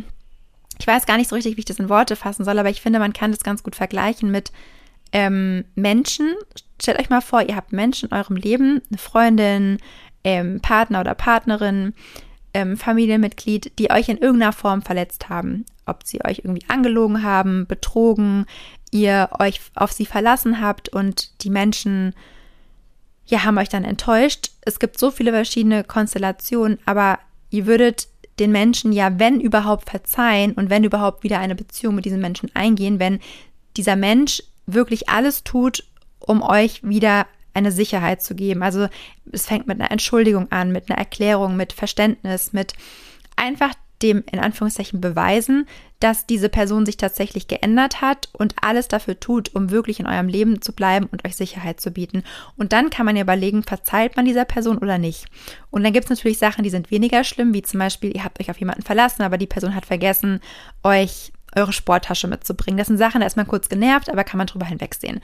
ich 0.79 0.87
weiß 0.87 1.07
gar 1.07 1.17
nicht 1.17 1.29
so 1.29 1.37
richtig, 1.37 1.57
wie 1.57 1.61
ich 1.61 1.67
das 1.67 1.79
in 1.79 1.89
Worte 1.89 2.17
fassen 2.17 2.45
soll, 2.45 2.59
aber 2.59 2.71
ich 2.71 2.81
finde, 2.81 2.99
man 2.99 3.13
kann 3.13 3.31
das 3.31 3.45
ganz 3.45 3.63
gut 3.63 3.77
vergleichen 3.77 4.31
mit 4.31 4.51
ähm, 5.13 5.65
Menschen. 5.75 6.35
Stellt 6.81 6.99
euch 6.99 7.11
mal 7.11 7.21
vor, 7.21 7.43
ihr 7.43 7.55
habt 7.55 7.73
Menschen 7.73 8.09
in 8.09 8.17
eurem 8.17 8.37
Leben, 8.37 8.83
eine 8.91 8.99
Freundin, 8.99 9.79
ähm, 10.25 10.61
Partner 10.61 11.01
oder 11.01 11.15
Partnerin, 11.15 11.95
ähm, 12.53 12.77
Familienmitglied, 12.77 13.79
die 13.79 13.91
euch 13.91 14.09
in 14.09 14.19
irgendeiner 14.19 14.53
Form 14.53 14.83
verletzt 14.83 15.29
haben. 15.29 15.67
Ob 15.87 16.05
sie 16.05 16.25
euch 16.25 16.41
irgendwie 16.41 16.69
angelogen 16.69 17.23
haben, 17.23 17.67
betrogen, 17.67 18.47
ihr 18.91 19.29
euch 19.39 19.61
auf 19.75 19.93
sie 19.93 20.07
verlassen 20.07 20.61
habt 20.61 20.89
und 20.89 21.45
die 21.45 21.51
Menschen 21.51 22.15
ja, 23.31 23.45
haben 23.45 23.59
euch 23.59 23.69
dann 23.69 23.85
enttäuscht. 23.85 24.51
Es 24.63 24.79
gibt 24.79 24.99
so 24.99 25.11
viele 25.11 25.33
verschiedene 25.33 25.85
Konstellationen, 25.85 26.79
aber 26.85 27.19
ihr 27.51 27.67
würdet 27.67 28.09
den 28.39 28.53
Menschen 28.53 28.93
ja, 28.93 29.19
wenn 29.19 29.41
überhaupt, 29.41 29.91
verzeihen 29.91 30.53
und 30.53 30.71
wenn 30.71 30.85
überhaupt 30.85 31.23
wieder 31.23 31.39
eine 31.39 31.55
Beziehung 31.55 31.95
mit 31.95 32.05
diesen 32.05 32.21
Menschen 32.21 32.51
eingehen, 32.55 32.99
wenn 32.99 33.21
dieser 33.77 33.97
Mensch 33.97 34.43
wirklich 34.67 35.09
alles 35.09 35.45
tut, 35.45 35.85
um 36.19 36.43
euch 36.43 36.83
wieder 36.83 37.27
eine 37.55 37.73
Sicherheit 37.73 38.23
zu 38.23 38.35
geben. 38.35 38.63
Also 38.63 38.89
es 39.33 39.47
fängt 39.47 39.67
mit 39.67 39.81
einer 39.81 39.91
Entschuldigung 39.91 40.51
an, 40.51 40.73
mit 40.73 40.89
einer 40.89 40.99
Erklärung, 40.99 41.57
mit 41.57 41.73
Verständnis, 41.73 42.53
mit 42.53 42.73
einfach 43.37 43.75
dem 44.03 44.25
in 44.31 44.39
Anführungszeichen 44.39 45.01
beweisen, 45.01 45.67
dass 46.01 46.27
diese 46.27 46.49
Person 46.49 46.87
sich 46.87 46.97
tatsächlich 46.97 47.47
geändert 47.47 48.01
hat 48.01 48.29
und 48.33 48.55
alles 48.63 48.89
dafür 48.89 49.21
tut, 49.21 49.55
um 49.55 49.71
wirklich 49.71 50.01
in 50.01 50.07
eurem 50.07 50.29
Leben 50.29 50.63
zu 50.63 50.73
bleiben 50.73 51.07
und 51.13 51.27
euch 51.27 51.37
Sicherheit 51.37 51.81
zu 51.81 51.91
bieten. 51.91 52.23
Und 52.57 52.73
dann 52.73 52.91
kann 52.91 53.07
man 53.07 53.17
ja 53.17 53.23
überlegen, 53.23 53.63
verzeiht 53.63 54.17
man 54.17 54.25
dieser 54.25 54.47
Person 54.47 54.79
oder 54.79 54.99
nicht. 54.99 55.27
Und 55.71 55.85
dann 55.85 55.93
gibt 55.93 56.05
es 56.05 56.11
natürlich 56.11 56.39
Sachen, 56.39 56.65
die 56.65 56.71
sind 56.71 56.91
weniger 56.91 57.23
schlimm, 57.23 57.53
wie 57.53 57.63
zum 57.63 57.81
Beispiel, 57.81 58.15
ihr 58.17 58.25
habt 58.25 58.41
euch 58.41 58.51
auf 58.51 58.59
jemanden 58.59 58.83
verlassen, 58.83 59.23
aber 59.23 59.37
die 59.37 59.47
Person 59.47 59.75
hat 59.75 59.85
vergessen, 59.85 60.41
euch 60.83 61.33
eure 61.55 61.73
Sporttasche 61.73 62.29
mitzubringen. 62.29 62.79
Das 62.79 62.87
sind 62.87 62.97
Sachen, 62.97 63.21
da 63.21 63.27
ist 63.27 63.37
man 63.37 63.47
kurz 63.47 63.69
genervt, 63.69 64.09
aber 64.09 64.25
kann 64.25 64.39
man 64.39 64.47
drüber 64.47 64.67
hinwegsehen. 64.67 65.21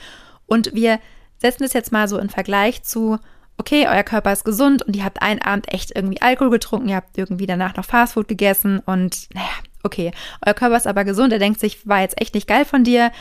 Und 0.46 0.74
wir 0.74 0.98
setzen 1.38 1.62
das 1.62 1.72
jetzt 1.72 1.92
mal 1.92 2.08
so 2.08 2.18
in 2.18 2.30
Vergleich 2.30 2.82
zu, 2.82 3.18
okay, 3.58 3.86
euer 3.88 4.02
Körper 4.02 4.32
ist 4.32 4.44
gesund 4.44 4.82
und 4.82 4.96
ihr 4.96 5.04
habt 5.04 5.22
einen 5.22 5.42
Abend 5.42 5.72
echt 5.72 5.94
irgendwie 5.94 6.20
Alkohol 6.20 6.50
getrunken, 6.50 6.88
ihr 6.88 6.96
habt 6.96 7.16
irgendwie 7.16 7.46
danach 7.46 7.76
noch 7.76 7.84
Fastfood 7.84 8.28
gegessen 8.28 8.80
und 8.80 9.28
naja, 9.34 9.48
okay, 9.82 10.10
euer 10.44 10.54
Körper 10.54 10.76
ist 10.76 10.86
aber 10.86 11.04
gesund, 11.04 11.32
er 11.32 11.38
denkt 11.38 11.60
sich, 11.60 11.86
war 11.86 12.00
jetzt 12.00 12.20
echt 12.20 12.34
nicht 12.34 12.48
geil 12.48 12.64
von 12.64 12.84
dir, 12.84 13.12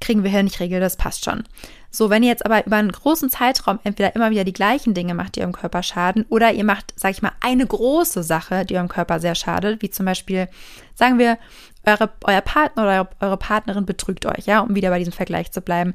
kriegen 0.00 0.24
wir 0.24 0.30
hin, 0.30 0.46
ich 0.46 0.60
regel 0.60 0.80
das, 0.80 0.96
passt 0.96 1.24
schon. 1.24 1.44
So, 1.90 2.10
wenn 2.10 2.22
ihr 2.22 2.30
jetzt 2.30 2.44
aber 2.44 2.66
über 2.66 2.76
einen 2.76 2.90
großen 2.90 3.30
Zeitraum 3.30 3.78
entweder 3.84 4.14
immer 4.16 4.30
wieder 4.30 4.44
die 4.44 4.52
gleichen 4.52 4.94
Dinge 4.94 5.14
macht, 5.14 5.36
die 5.36 5.40
eurem 5.40 5.52
Körper 5.52 5.82
schaden, 5.82 6.24
oder 6.28 6.52
ihr 6.52 6.64
macht, 6.64 6.92
sag 6.96 7.12
ich 7.12 7.22
mal, 7.22 7.32
eine 7.40 7.66
große 7.66 8.22
Sache, 8.22 8.64
die 8.64 8.76
eurem 8.76 8.88
Körper 8.88 9.20
sehr 9.20 9.34
schadet, 9.34 9.82
wie 9.82 9.90
zum 9.90 10.06
Beispiel, 10.06 10.48
sagen 10.94 11.18
wir, 11.18 11.38
eure, 11.84 12.10
euer 12.24 12.40
Partner 12.40 12.82
oder 12.82 13.10
eure 13.20 13.36
Partnerin 13.36 13.86
betrügt 13.86 14.26
euch, 14.26 14.46
ja, 14.46 14.60
um 14.60 14.74
wieder 14.74 14.90
bei 14.90 14.98
diesem 14.98 15.12
Vergleich 15.12 15.52
zu 15.52 15.60
bleiben, 15.60 15.94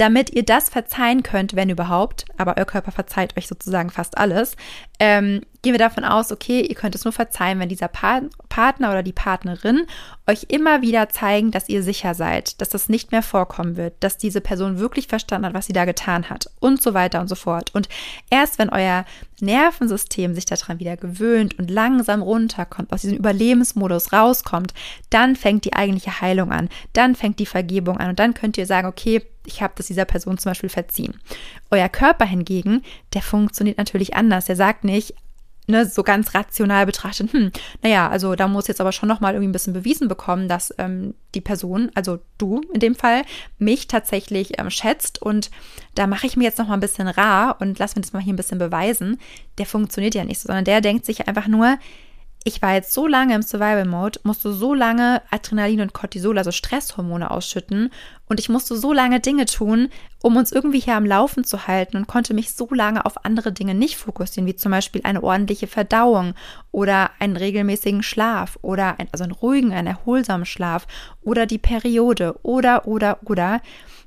damit 0.00 0.30
ihr 0.30 0.44
das 0.44 0.68
verzeihen 0.68 1.22
könnt, 1.22 1.56
wenn 1.56 1.70
überhaupt, 1.70 2.24
aber 2.36 2.56
euer 2.56 2.64
Körper 2.64 2.92
verzeiht 2.92 3.36
euch 3.36 3.48
sozusagen 3.48 3.90
fast 3.90 4.16
alles, 4.16 4.56
ähm, 5.00 5.40
gehen 5.62 5.72
wir 5.72 5.78
davon 5.78 6.04
aus, 6.04 6.30
okay, 6.30 6.60
ihr 6.60 6.74
könnt 6.74 6.94
es 6.94 7.04
nur 7.04 7.12
verzeihen, 7.12 7.58
wenn 7.58 7.68
dieser 7.68 7.88
pa 7.88 8.22
Partner 8.48 8.90
oder 8.90 9.02
die 9.02 9.12
Partnerin 9.12 9.86
euch 10.26 10.46
immer 10.48 10.82
wieder 10.82 11.08
zeigen, 11.08 11.50
dass 11.50 11.68
ihr 11.68 11.82
sicher 11.82 12.14
seid, 12.14 12.60
dass 12.60 12.68
das 12.68 12.88
nicht 12.88 13.12
mehr 13.12 13.22
vorkommen 13.22 13.76
wird, 13.76 13.94
dass 14.00 14.18
diese 14.18 14.40
Person 14.40 14.78
wirklich 14.78 15.06
verstanden 15.06 15.46
hat, 15.46 15.54
was 15.54 15.66
sie 15.66 15.72
da 15.72 15.84
getan 15.84 16.30
hat 16.30 16.50
und 16.60 16.82
so 16.82 16.94
weiter 16.94 17.20
und 17.20 17.28
so 17.28 17.34
fort. 17.34 17.74
Und 17.74 17.88
erst 18.30 18.58
wenn 18.58 18.68
euer 18.70 19.04
Nervensystem 19.40 20.34
sich 20.34 20.44
daran 20.46 20.80
wieder 20.80 20.96
gewöhnt 20.96 21.58
und 21.58 21.70
langsam 21.70 22.22
runterkommt, 22.22 22.92
aus 22.92 23.02
diesem 23.02 23.18
Überlebensmodus 23.18 24.12
rauskommt, 24.12 24.74
dann 25.10 25.36
fängt 25.36 25.64
die 25.64 25.74
eigentliche 25.74 26.20
Heilung 26.20 26.50
an, 26.50 26.68
dann 26.92 27.14
fängt 27.14 27.38
die 27.38 27.46
Vergebung 27.46 27.98
an 27.98 28.10
und 28.10 28.18
dann 28.18 28.34
könnt 28.34 28.58
ihr 28.58 28.66
sagen, 28.66 28.88
okay, 28.88 29.22
ich 29.48 29.62
habe 29.62 29.74
das 29.76 29.86
dieser 29.86 30.04
Person 30.04 30.38
zum 30.38 30.50
Beispiel 30.50 30.68
verziehen. 30.68 31.20
Euer 31.70 31.88
Körper 31.88 32.24
hingegen, 32.24 32.84
der 33.14 33.22
funktioniert 33.22 33.78
natürlich 33.78 34.14
anders. 34.14 34.44
Der 34.44 34.56
sagt 34.56 34.84
nicht, 34.84 35.14
ne, 35.66 35.86
so 35.86 36.02
ganz 36.02 36.34
rational 36.34 36.86
betrachtet, 36.86 37.32
hm, 37.32 37.50
naja, 37.82 38.08
also 38.08 38.34
da 38.34 38.48
muss 38.48 38.68
jetzt 38.68 38.80
aber 38.80 38.92
schon 38.92 39.08
nochmal 39.08 39.34
irgendwie 39.34 39.48
ein 39.48 39.52
bisschen 39.52 39.74
bewiesen 39.74 40.08
bekommen, 40.08 40.48
dass 40.48 40.74
ähm, 40.78 41.14
die 41.34 41.40
Person, 41.40 41.90
also 41.94 42.18
du 42.38 42.60
in 42.72 42.80
dem 42.80 42.94
Fall, 42.94 43.22
mich 43.58 43.86
tatsächlich 43.86 44.58
ähm, 44.58 44.70
schätzt 44.70 45.20
und 45.20 45.50
da 45.94 46.06
mache 46.06 46.26
ich 46.26 46.36
mir 46.36 46.44
jetzt 46.44 46.58
nochmal 46.58 46.76
ein 46.78 46.80
bisschen 46.80 47.08
rar 47.08 47.56
und 47.60 47.78
lass 47.78 47.96
mir 47.96 48.02
das 48.02 48.12
mal 48.12 48.22
hier 48.22 48.32
ein 48.32 48.36
bisschen 48.36 48.58
beweisen. 48.58 49.18
Der 49.58 49.66
funktioniert 49.66 50.14
ja 50.14 50.24
nicht 50.24 50.40
so, 50.40 50.46
sondern 50.46 50.64
der 50.64 50.80
denkt 50.80 51.04
sich 51.04 51.28
einfach 51.28 51.48
nur, 51.48 51.78
ich 52.44 52.62
war 52.62 52.74
jetzt 52.74 52.92
so 52.92 53.06
lange 53.06 53.34
im 53.34 53.42
Survival-Mode, 53.42 54.20
musste 54.22 54.52
so 54.52 54.72
lange 54.72 55.22
Adrenalin 55.30 55.80
und 55.80 55.92
Cortisol, 55.92 56.38
also 56.38 56.50
Stresshormone 56.50 57.30
ausschütten 57.30 57.90
und 58.28 58.40
ich 58.40 58.48
musste 58.48 58.76
so 58.76 58.92
lange 58.92 59.20
Dinge 59.20 59.46
tun, 59.46 59.88
um 60.22 60.36
uns 60.36 60.52
irgendwie 60.52 60.80
hier 60.80 60.94
am 60.94 61.06
Laufen 61.06 61.44
zu 61.44 61.66
halten 61.66 61.96
und 61.96 62.06
konnte 62.06 62.34
mich 62.34 62.52
so 62.52 62.68
lange 62.70 63.04
auf 63.04 63.24
andere 63.24 63.52
Dinge 63.52 63.74
nicht 63.74 63.96
fokussieren, 63.96 64.46
wie 64.46 64.56
zum 64.56 64.72
Beispiel 64.72 65.02
eine 65.04 65.22
ordentliche 65.22 65.66
Verdauung 65.66 66.34
oder 66.70 67.10
einen 67.18 67.36
regelmäßigen 67.36 68.02
Schlaf 68.02 68.58
oder 68.62 68.98
ein, 68.98 69.08
also 69.12 69.24
einen 69.24 69.32
ruhigen, 69.32 69.72
einen 69.72 69.88
erholsamen 69.88 70.46
Schlaf 70.46 70.86
oder 71.22 71.46
die 71.46 71.58
Periode 71.58 72.38
oder, 72.42 72.86
oder, 72.86 73.18
oder. 73.24 73.60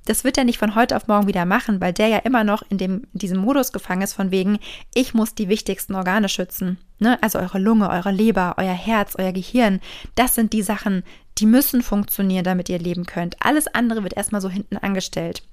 Das 0.05 0.23
wird 0.23 0.37
er 0.37 0.43
nicht 0.43 0.57
von 0.57 0.75
heute 0.75 0.95
auf 0.95 1.07
morgen 1.07 1.27
wieder 1.27 1.45
machen, 1.45 1.79
weil 1.79 1.93
der 1.93 2.07
ja 2.07 2.17
immer 2.17 2.43
noch 2.43 2.63
in, 2.69 2.77
dem, 2.77 3.07
diesem 3.13 3.37
Modus 3.37 3.71
gefangen 3.71 4.01
ist 4.01 4.13
von 4.13 4.31
wegen, 4.31 4.59
ich 4.93 5.13
muss 5.13 5.35
die 5.35 5.49
wichtigsten 5.49 5.95
Organe 5.95 6.29
schützen. 6.29 6.77
Ne? 6.99 7.21
Also 7.21 7.39
eure 7.39 7.59
Lunge, 7.59 7.89
eure 7.89 8.11
Leber, 8.11 8.55
euer 8.57 8.73
Herz, 8.73 9.15
euer 9.17 9.31
Gehirn. 9.31 9.79
Das 10.15 10.35
sind 10.35 10.53
die 10.53 10.63
Sachen, 10.63 11.03
die 11.37 11.45
müssen 11.45 11.81
funktionieren, 11.81 12.43
damit 12.43 12.69
ihr 12.69 12.79
leben 12.79 13.05
könnt. 13.05 13.35
Alles 13.39 13.67
andere 13.67 14.03
wird 14.03 14.17
erstmal 14.17 14.41
so 14.41 14.49
hinten 14.49 14.77
angestellt. 14.77 15.43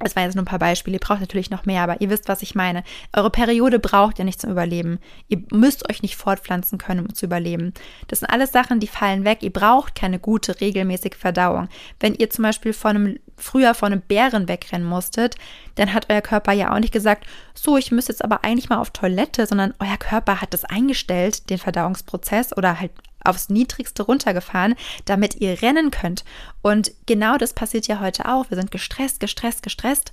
Das 0.00 0.16
waren 0.16 0.24
jetzt 0.24 0.34
nur 0.34 0.42
ein 0.42 0.46
paar 0.46 0.58
Beispiele. 0.58 0.96
Ihr 0.96 1.00
braucht 1.00 1.20
natürlich 1.20 1.50
noch 1.50 1.66
mehr, 1.66 1.82
aber 1.82 2.00
ihr 2.00 2.08
wisst, 2.08 2.26
was 2.28 2.42
ich 2.42 2.54
meine. 2.54 2.84
Eure 3.14 3.30
Periode 3.30 3.78
braucht 3.78 4.18
ja 4.18 4.24
nicht 4.24 4.40
zum 4.40 4.50
Überleben. 4.50 4.98
Ihr 5.28 5.42
müsst 5.52 5.88
euch 5.90 6.02
nicht 6.02 6.16
fortpflanzen 6.16 6.78
können, 6.78 7.06
um 7.06 7.14
zu 7.14 7.26
überleben. 7.26 7.74
Das 8.08 8.20
sind 8.20 8.30
alles 8.30 8.50
Sachen, 8.50 8.80
die 8.80 8.86
fallen 8.86 9.24
weg. 9.24 9.42
Ihr 9.42 9.52
braucht 9.52 9.94
keine 9.94 10.18
gute, 10.18 10.60
regelmäßige 10.60 11.16
Verdauung. 11.16 11.68
Wenn 12.00 12.14
ihr 12.14 12.30
zum 12.30 12.44
Beispiel 12.44 12.72
von 12.72 12.96
einem, 12.96 13.18
früher 13.40 13.74
von 13.74 13.92
einem 13.92 14.02
Bären 14.02 14.48
wegrennen 14.48 14.86
musstet, 14.86 15.36
dann 15.74 15.92
hat 15.92 16.06
euer 16.10 16.20
Körper 16.20 16.52
ja 16.52 16.74
auch 16.74 16.78
nicht 16.78 16.92
gesagt, 16.92 17.26
so, 17.54 17.76
ich 17.76 17.90
müsste 17.90 18.12
jetzt 18.12 18.24
aber 18.24 18.44
eigentlich 18.44 18.68
mal 18.68 18.78
auf 18.78 18.90
Toilette, 18.90 19.46
sondern 19.46 19.74
euer 19.78 19.96
Körper 19.96 20.40
hat 20.40 20.54
das 20.54 20.64
eingestellt, 20.64 21.50
den 21.50 21.58
Verdauungsprozess 21.58 22.56
oder 22.56 22.80
halt 22.80 22.92
aufs 23.24 23.48
Niedrigste 23.48 24.02
runtergefahren, 24.02 24.74
damit 25.04 25.36
ihr 25.36 25.60
rennen 25.62 25.90
könnt. 25.90 26.24
Und 26.62 26.92
genau 27.06 27.36
das 27.36 27.52
passiert 27.52 27.86
ja 27.86 28.00
heute 28.00 28.26
auch. 28.26 28.50
Wir 28.50 28.56
sind 28.56 28.70
gestresst, 28.70 29.20
gestresst, 29.20 29.62
gestresst. 29.62 30.12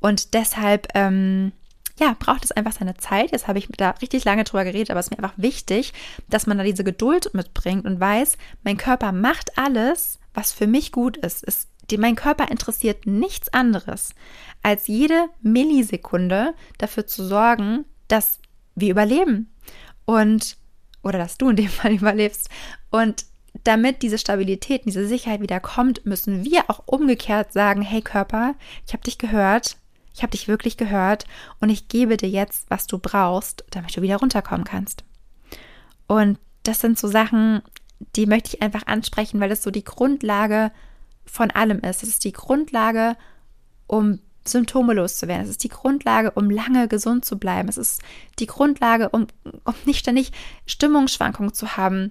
Und 0.00 0.34
deshalb, 0.34 0.88
ähm, 0.94 1.52
ja, 1.98 2.16
braucht 2.18 2.44
es 2.44 2.52
einfach 2.52 2.72
seine 2.72 2.96
Zeit. 2.96 3.32
Jetzt 3.32 3.48
habe 3.48 3.58
ich 3.58 3.68
da 3.76 3.90
richtig 4.02 4.24
lange 4.24 4.44
drüber 4.44 4.64
geredet, 4.64 4.90
aber 4.90 5.00
es 5.00 5.06
ist 5.06 5.10
mir 5.10 5.22
einfach 5.22 5.38
wichtig, 5.38 5.92
dass 6.28 6.46
man 6.46 6.58
da 6.58 6.64
diese 6.64 6.84
Geduld 6.84 7.32
mitbringt 7.34 7.84
und 7.84 8.00
weiß, 8.00 8.36
mein 8.64 8.76
Körper 8.76 9.12
macht 9.12 9.58
alles, 9.58 10.18
was 10.34 10.52
für 10.52 10.66
mich 10.66 10.92
gut 10.92 11.16
ist. 11.18 11.44
Es, 11.46 11.68
die, 11.92 11.98
mein 11.98 12.16
Körper 12.16 12.50
interessiert 12.50 13.06
nichts 13.06 13.52
anderes, 13.52 14.14
als 14.62 14.86
jede 14.88 15.28
Millisekunde 15.42 16.54
dafür 16.78 17.06
zu 17.06 17.24
sorgen, 17.24 17.84
dass 18.08 18.40
wir 18.74 18.90
überleben. 18.90 19.52
Und 20.04 20.56
oder 21.02 21.18
dass 21.18 21.38
du 21.38 21.50
in 21.50 21.56
dem 21.56 21.68
Fall 21.68 21.92
überlebst. 21.92 22.48
Und 22.90 23.26
damit 23.64 24.02
diese 24.02 24.18
Stabilität, 24.18 24.84
diese 24.86 25.06
Sicherheit 25.06 25.40
wieder 25.40 25.60
kommt, 25.60 26.06
müssen 26.06 26.44
wir 26.44 26.68
auch 26.68 26.82
umgekehrt 26.86 27.52
sagen, 27.52 27.82
hey 27.82 28.00
Körper, 28.00 28.54
ich 28.86 28.92
habe 28.92 29.04
dich 29.04 29.18
gehört, 29.18 29.76
ich 30.14 30.22
habe 30.22 30.30
dich 30.30 30.48
wirklich 30.48 30.76
gehört 30.76 31.26
und 31.60 31.70
ich 31.70 31.88
gebe 31.88 32.16
dir 32.16 32.28
jetzt, 32.28 32.70
was 32.70 32.86
du 32.86 32.98
brauchst, 32.98 33.64
damit 33.70 33.96
du 33.96 34.02
wieder 34.02 34.16
runterkommen 34.16 34.64
kannst. 34.64 35.04
Und 36.06 36.38
das 36.64 36.80
sind 36.80 36.98
so 36.98 37.08
Sachen, 37.08 37.62
die 38.16 38.26
möchte 38.26 38.48
ich 38.48 38.62
einfach 38.62 38.86
ansprechen, 38.86 39.40
weil 39.40 39.48
das 39.48 39.62
so 39.62 39.70
die 39.70 39.84
Grundlage 39.84 40.70
von 41.24 41.50
allem 41.50 41.80
ist. 41.80 42.02
Es 42.02 42.08
ist 42.08 42.24
die 42.24 42.32
Grundlage, 42.32 43.16
um 43.86 44.20
Symptome 44.46 44.94
loszuwerden. 44.94 45.44
Es 45.44 45.50
ist 45.50 45.64
die 45.64 45.68
Grundlage, 45.68 46.32
um 46.32 46.50
lange 46.50 46.88
gesund 46.88 47.24
zu 47.24 47.38
bleiben. 47.38 47.68
Es 47.68 47.78
ist 47.78 48.02
die 48.38 48.46
Grundlage, 48.46 49.08
um, 49.10 49.26
um 49.64 49.74
nicht 49.84 50.00
ständig 50.00 50.32
Stimmungsschwankungen 50.66 51.54
zu 51.54 51.76
haben. 51.76 52.10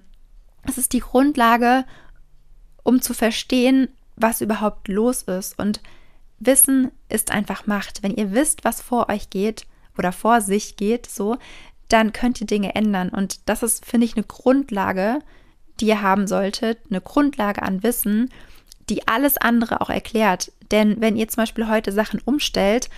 Es 0.62 0.78
ist 0.78 0.92
die 0.92 1.00
Grundlage, 1.00 1.84
um 2.82 3.02
zu 3.02 3.14
verstehen, 3.14 3.88
was 4.16 4.40
überhaupt 4.40 4.88
los 4.88 5.22
ist. 5.22 5.58
Und 5.58 5.80
Wissen 6.38 6.90
ist 7.08 7.30
einfach 7.30 7.66
Macht. 7.66 8.02
Wenn 8.02 8.14
ihr 8.14 8.32
wisst, 8.32 8.64
was 8.64 8.80
vor 8.80 9.08
euch 9.08 9.30
geht 9.30 9.66
oder 9.98 10.12
vor 10.12 10.40
sich 10.40 10.76
geht, 10.76 11.06
so, 11.06 11.36
dann 11.88 12.12
könnt 12.12 12.40
ihr 12.40 12.46
Dinge 12.46 12.74
ändern. 12.74 13.10
Und 13.10 13.48
das 13.48 13.62
ist, 13.62 13.84
finde 13.84 14.06
ich, 14.06 14.16
eine 14.16 14.24
Grundlage, 14.24 15.18
die 15.80 15.86
ihr 15.86 16.02
haben 16.02 16.26
solltet, 16.26 16.78
eine 16.88 17.00
Grundlage 17.00 17.62
an 17.62 17.82
Wissen, 17.82 18.30
die 18.88 19.06
alles 19.06 19.36
andere 19.36 19.80
auch 19.80 19.90
erklärt. 19.90 20.52
Denn 20.70 21.00
wenn 21.00 21.16
ihr 21.16 21.28
zum 21.28 21.42
Beispiel 21.42 21.68
heute 21.68 21.92
Sachen 21.92 22.20
umstellt 22.24 22.88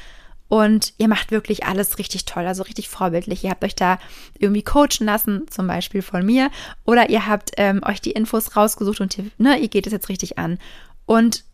und 0.48 0.92
ihr 0.98 1.08
macht 1.08 1.30
wirklich 1.30 1.64
alles 1.64 1.98
richtig 1.98 2.24
toll, 2.24 2.46
also 2.46 2.62
richtig 2.62 2.88
vorbildlich, 2.88 3.44
ihr 3.44 3.50
habt 3.50 3.64
euch 3.64 3.74
da 3.74 3.98
irgendwie 4.38 4.62
coachen 4.62 5.06
lassen, 5.06 5.46
zum 5.50 5.66
Beispiel 5.66 6.02
von 6.02 6.24
mir, 6.24 6.50
oder 6.84 7.10
ihr 7.10 7.26
habt 7.26 7.52
ähm, 7.56 7.82
euch 7.84 8.00
die 8.00 8.12
Infos 8.12 8.56
rausgesucht 8.56 9.00
und 9.00 9.18
ihr, 9.18 9.26
ne, 9.38 9.58
ihr 9.58 9.68
geht 9.68 9.86
es 9.86 9.92
jetzt 9.92 10.08
richtig 10.08 10.38
an. 10.38 10.58
Und 11.06 11.44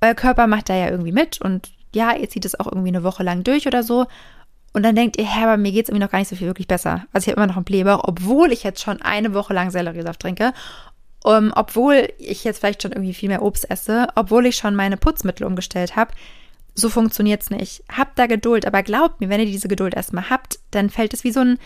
euer 0.00 0.14
Körper 0.14 0.46
macht 0.46 0.68
da 0.68 0.76
ja 0.76 0.90
irgendwie 0.90 1.12
mit 1.12 1.40
und 1.40 1.70
ja, 1.94 2.14
ihr 2.14 2.28
zieht 2.28 2.44
es 2.44 2.58
auch 2.58 2.66
irgendwie 2.66 2.88
eine 2.88 3.02
Woche 3.02 3.22
lang 3.22 3.44
durch 3.44 3.66
oder 3.66 3.82
so. 3.82 4.06
Und 4.74 4.82
dann 4.82 4.94
denkt 4.94 5.18
ihr, 5.18 5.24
Herr, 5.24 5.46
bei 5.46 5.56
mir 5.56 5.72
geht 5.72 5.84
es 5.84 5.88
irgendwie 5.88 6.04
noch 6.04 6.10
gar 6.10 6.18
nicht 6.18 6.28
so 6.28 6.36
viel 6.36 6.46
wirklich 6.46 6.68
besser. 6.68 7.06
Also 7.12 7.24
ich 7.24 7.28
habe 7.32 7.40
immer 7.40 7.46
noch 7.46 7.56
einen 7.56 7.64
Blähbauch, 7.64 8.02
obwohl 8.04 8.52
ich 8.52 8.62
jetzt 8.62 8.82
schon 8.82 9.00
eine 9.00 9.32
Woche 9.32 9.54
lang 9.54 9.70
Selleriesaft 9.70 10.20
trinke 10.20 10.52
um, 11.24 11.52
obwohl 11.54 12.12
ich 12.18 12.44
jetzt 12.44 12.58
vielleicht 12.58 12.82
schon 12.82 12.92
irgendwie 12.92 13.14
viel 13.14 13.28
mehr 13.28 13.42
Obst 13.42 13.70
esse, 13.70 14.08
obwohl 14.14 14.46
ich 14.46 14.56
schon 14.56 14.74
meine 14.74 14.96
Putzmittel 14.96 15.46
umgestellt 15.46 15.96
habe. 15.96 16.12
So 16.74 16.88
funktioniert 16.88 17.42
es 17.42 17.50
nicht. 17.50 17.82
Habt 17.90 18.18
da 18.18 18.26
Geduld, 18.26 18.66
aber 18.66 18.82
glaubt 18.82 19.20
mir, 19.20 19.28
wenn 19.28 19.40
ihr 19.40 19.46
diese 19.46 19.68
Geduld 19.68 19.94
erstmal 19.94 20.30
habt, 20.30 20.60
dann 20.70 20.90
fällt 20.90 21.12
es 21.12 21.24
wie 21.24 21.32
so 21.32 21.40
ein, 21.40 21.58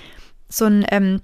so 0.49 0.65
ein, 0.65 0.87
ähm, 0.91 1.21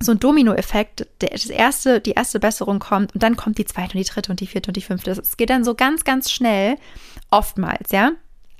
so 0.00 0.12
ein 0.12 0.20
Dominoeffekt. 0.20 1.08
Das 1.18 1.46
erste, 1.46 2.00
die 2.00 2.12
erste 2.12 2.38
Besserung 2.38 2.78
kommt 2.78 3.12
und 3.14 3.22
dann 3.22 3.36
kommt 3.36 3.58
die 3.58 3.64
zweite 3.64 3.98
und 3.98 4.06
die 4.06 4.10
dritte 4.10 4.30
und 4.30 4.40
die 4.40 4.46
vierte 4.46 4.68
und 4.68 4.76
die 4.76 4.82
fünfte. 4.82 5.10
Es 5.10 5.36
geht 5.36 5.50
dann 5.50 5.64
so 5.64 5.74
ganz, 5.74 6.04
ganz 6.04 6.30
schnell, 6.30 6.76
oftmals, 7.30 7.90
ja 7.90 8.12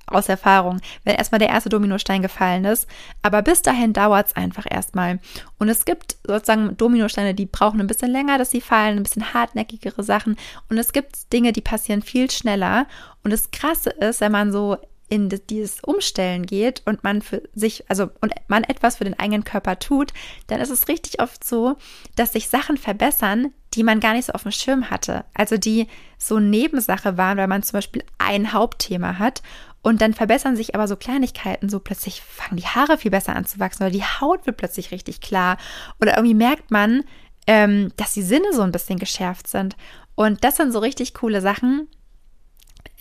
aus 0.06 0.28
Erfahrung, 0.28 0.80
wenn 1.04 1.16
erstmal 1.16 1.38
der 1.38 1.48
erste 1.48 1.68
Dominostein 1.68 2.22
gefallen 2.22 2.64
ist. 2.64 2.86
Aber 3.22 3.42
bis 3.42 3.62
dahin 3.62 3.92
dauert 3.92 4.28
es 4.28 4.36
einfach 4.36 4.66
erstmal. 4.68 5.20
Und 5.58 5.68
es 5.68 5.84
gibt 5.84 6.16
sozusagen 6.26 6.76
Dominosteine, 6.76 7.34
die 7.34 7.46
brauchen 7.46 7.80
ein 7.80 7.86
bisschen 7.86 8.10
länger, 8.10 8.38
dass 8.38 8.50
sie 8.50 8.60
fallen, 8.60 8.98
ein 8.98 9.02
bisschen 9.02 9.34
hartnäckigere 9.34 10.02
Sachen. 10.02 10.36
Und 10.68 10.78
es 10.78 10.92
gibt 10.92 11.32
Dinge, 11.32 11.52
die 11.52 11.60
passieren 11.60 12.02
viel 12.02 12.30
schneller. 12.30 12.86
Und 13.22 13.32
das 13.32 13.50
Krasse 13.50 13.90
ist, 13.90 14.20
wenn 14.20 14.32
man 14.32 14.52
so 14.52 14.76
in 15.08 15.28
dieses 15.28 15.80
Umstellen 15.80 16.46
geht 16.46 16.82
und 16.86 17.04
man 17.04 17.22
für 17.22 17.42
sich, 17.54 17.84
also 17.88 18.10
und 18.20 18.32
man 18.48 18.64
etwas 18.64 18.96
für 18.96 19.04
den 19.04 19.18
eigenen 19.18 19.44
Körper 19.44 19.78
tut, 19.78 20.12
dann 20.46 20.60
ist 20.60 20.70
es 20.70 20.88
richtig 20.88 21.20
oft 21.20 21.44
so, 21.44 21.76
dass 22.16 22.32
sich 22.32 22.48
Sachen 22.48 22.76
verbessern, 22.76 23.52
die 23.74 23.82
man 23.82 24.00
gar 24.00 24.14
nicht 24.14 24.26
so 24.26 24.32
auf 24.32 24.42
dem 24.42 24.52
Schirm 24.52 24.90
hatte. 24.90 25.24
Also 25.34 25.56
die 25.56 25.88
so 26.18 26.38
Nebensache 26.38 27.16
waren, 27.16 27.38
weil 27.38 27.48
man 27.48 27.62
zum 27.62 27.78
Beispiel 27.78 28.02
ein 28.18 28.52
Hauptthema 28.52 29.18
hat 29.18 29.42
und 29.84 30.00
dann 30.00 30.14
verbessern 30.14 30.56
sich 30.56 30.74
aber 30.74 30.88
so 30.88 30.96
Kleinigkeiten, 30.96 31.68
so 31.68 31.78
plötzlich 31.78 32.22
fangen 32.22 32.56
die 32.56 32.66
Haare 32.66 32.96
viel 32.96 33.10
besser 33.10 33.36
an 33.36 33.44
zu 33.44 33.60
wachsen 33.60 33.82
oder 33.82 33.92
die 33.92 34.02
Haut 34.02 34.46
wird 34.46 34.56
plötzlich 34.56 34.90
richtig 34.90 35.20
klar. 35.20 35.58
Oder 36.00 36.16
irgendwie 36.16 36.34
merkt 36.34 36.70
man, 36.70 37.04
ähm, 37.46 37.92
dass 37.96 38.14
die 38.14 38.22
Sinne 38.22 38.54
so 38.54 38.62
ein 38.62 38.72
bisschen 38.72 38.98
geschärft 38.98 39.46
sind. 39.46 39.76
Und 40.14 40.42
das 40.42 40.56
sind 40.56 40.72
so 40.72 40.78
richtig 40.78 41.12
coole 41.12 41.42
Sachen, 41.42 41.86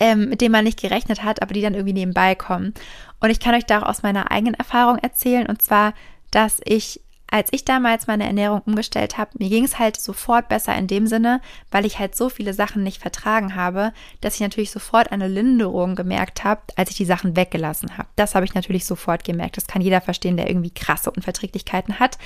ähm, 0.01 0.27
mit 0.27 0.41
denen 0.41 0.51
man 0.51 0.65
nicht 0.65 0.81
gerechnet 0.81 1.23
hat, 1.23 1.41
aber 1.41 1.53
die 1.53 1.61
dann 1.61 1.73
irgendwie 1.73 1.93
nebenbei 1.93 2.35
kommen. 2.35 2.73
Und 3.21 3.29
ich 3.29 3.39
kann 3.39 3.55
euch 3.55 3.65
da 3.65 3.81
auch 3.81 3.87
aus 3.87 4.03
meiner 4.03 4.29
eigenen 4.31 4.55
Erfahrung 4.55 4.97
erzählen. 4.97 5.47
Und 5.47 5.61
zwar, 5.61 5.93
dass 6.31 6.59
ich 6.65 6.99
als 7.33 7.49
ich 7.49 7.65
damals 7.65 8.05
meine 8.05 8.27
Ernährung 8.27 8.61
umgestellt 8.63 9.17
habe, 9.17 9.31
mir 9.39 9.49
ging 9.49 9.63
es 9.63 9.79
halt 9.79 9.99
sofort 9.99 10.49
besser 10.49 10.77
in 10.77 10.85
dem 10.85 11.07
Sinne, 11.07 11.41
weil 11.71 11.83
ich 11.83 11.97
halt 11.97 12.15
so 12.15 12.29
viele 12.29 12.53
Sachen 12.53 12.83
nicht 12.83 13.01
vertragen 13.01 13.55
habe, 13.55 13.91
dass 14.21 14.35
ich 14.35 14.41
natürlich 14.41 14.69
sofort 14.69 15.11
eine 15.11 15.27
Linderung 15.27 15.95
gemerkt 15.95 16.43
habe, 16.43 16.61
als 16.75 16.91
ich 16.91 16.97
die 16.97 17.05
Sachen 17.05 17.35
weggelassen 17.35 17.97
habe. 17.97 18.07
Das 18.17 18.35
habe 18.35 18.45
ich 18.45 18.53
natürlich 18.53 18.85
sofort 18.85 19.23
gemerkt. 19.23 19.57
Das 19.57 19.65
kann 19.65 19.81
jeder 19.81 19.99
verstehen, 19.99 20.37
der 20.37 20.47
irgendwie 20.47 20.69
krasse 20.69 21.09
Unverträglichkeiten 21.09 21.99
hat. 21.99 22.19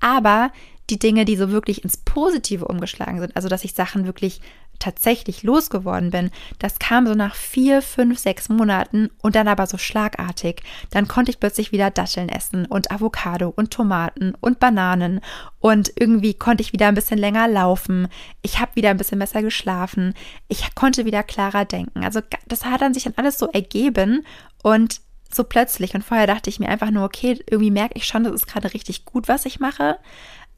Aber 0.00 0.52
die 0.88 1.00
Dinge, 1.00 1.24
die 1.24 1.34
so 1.34 1.50
wirklich 1.50 1.82
ins 1.82 1.96
Positive 1.96 2.66
umgeschlagen 2.66 3.18
sind, 3.18 3.34
also 3.34 3.48
dass 3.48 3.64
ich 3.64 3.74
Sachen 3.74 4.06
wirklich 4.06 4.40
tatsächlich 4.78 5.42
losgeworden 5.42 6.10
bin, 6.10 6.30
das 6.58 6.78
kam 6.78 7.06
so 7.06 7.14
nach 7.14 7.34
vier, 7.34 7.82
fünf, 7.82 8.18
sechs 8.18 8.48
Monaten 8.48 9.10
und 9.22 9.34
dann 9.34 9.48
aber 9.48 9.66
so 9.66 9.78
schlagartig. 9.78 10.62
Dann 10.90 11.08
konnte 11.08 11.30
ich 11.30 11.40
plötzlich 11.40 11.72
wieder 11.72 11.90
Datteln 11.90 12.28
essen 12.28 12.66
und 12.66 12.90
Avocado 12.90 13.52
und 13.54 13.70
Tomaten 13.70 14.34
und 14.40 14.60
Bananen 14.60 15.20
und 15.60 15.92
irgendwie 15.98 16.34
konnte 16.34 16.62
ich 16.62 16.72
wieder 16.72 16.88
ein 16.88 16.94
bisschen 16.94 17.18
länger 17.18 17.48
laufen. 17.48 18.08
Ich 18.42 18.60
habe 18.60 18.76
wieder 18.76 18.90
ein 18.90 18.98
bisschen 18.98 19.18
besser 19.18 19.42
geschlafen. 19.42 20.14
Ich 20.48 20.74
konnte 20.74 21.04
wieder 21.04 21.22
klarer 21.22 21.64
denken. 21.64 22.04
Also 22.04 22.20
das 22.46 22.64
hat 22.64 22.82
dann 22.82 22.94
sich 22.94 23.04
dann 23.04 23.14
alles 23.16 23.38
so 23.38 23.48
ergeben 23.50 24.24
und 24.62 25.00
so 25.34 25.44
plötzlich. 25.44 25.94
Und 25.94 26.04
vorher 26.04 26.26
dachte 26.26 26.50
ich 26.50 26.60
mir 26.60 26.68
einfach 26.68 26.90
nur, 26.90 27.04
okay, 27.04 27.38
irgendwie 27.50 27.70
merke 27.70 27.96
ich 27.96 28.06
schon, 28.06 28.24
das 28.24 28.34
ist 28.34 28.46
gerade 28.46 28.72
richtig 28.72 29.04
gut, 29.04 29.28
was 29.28 29.46
ich 29.46 29.60
mache. 29.60 29.98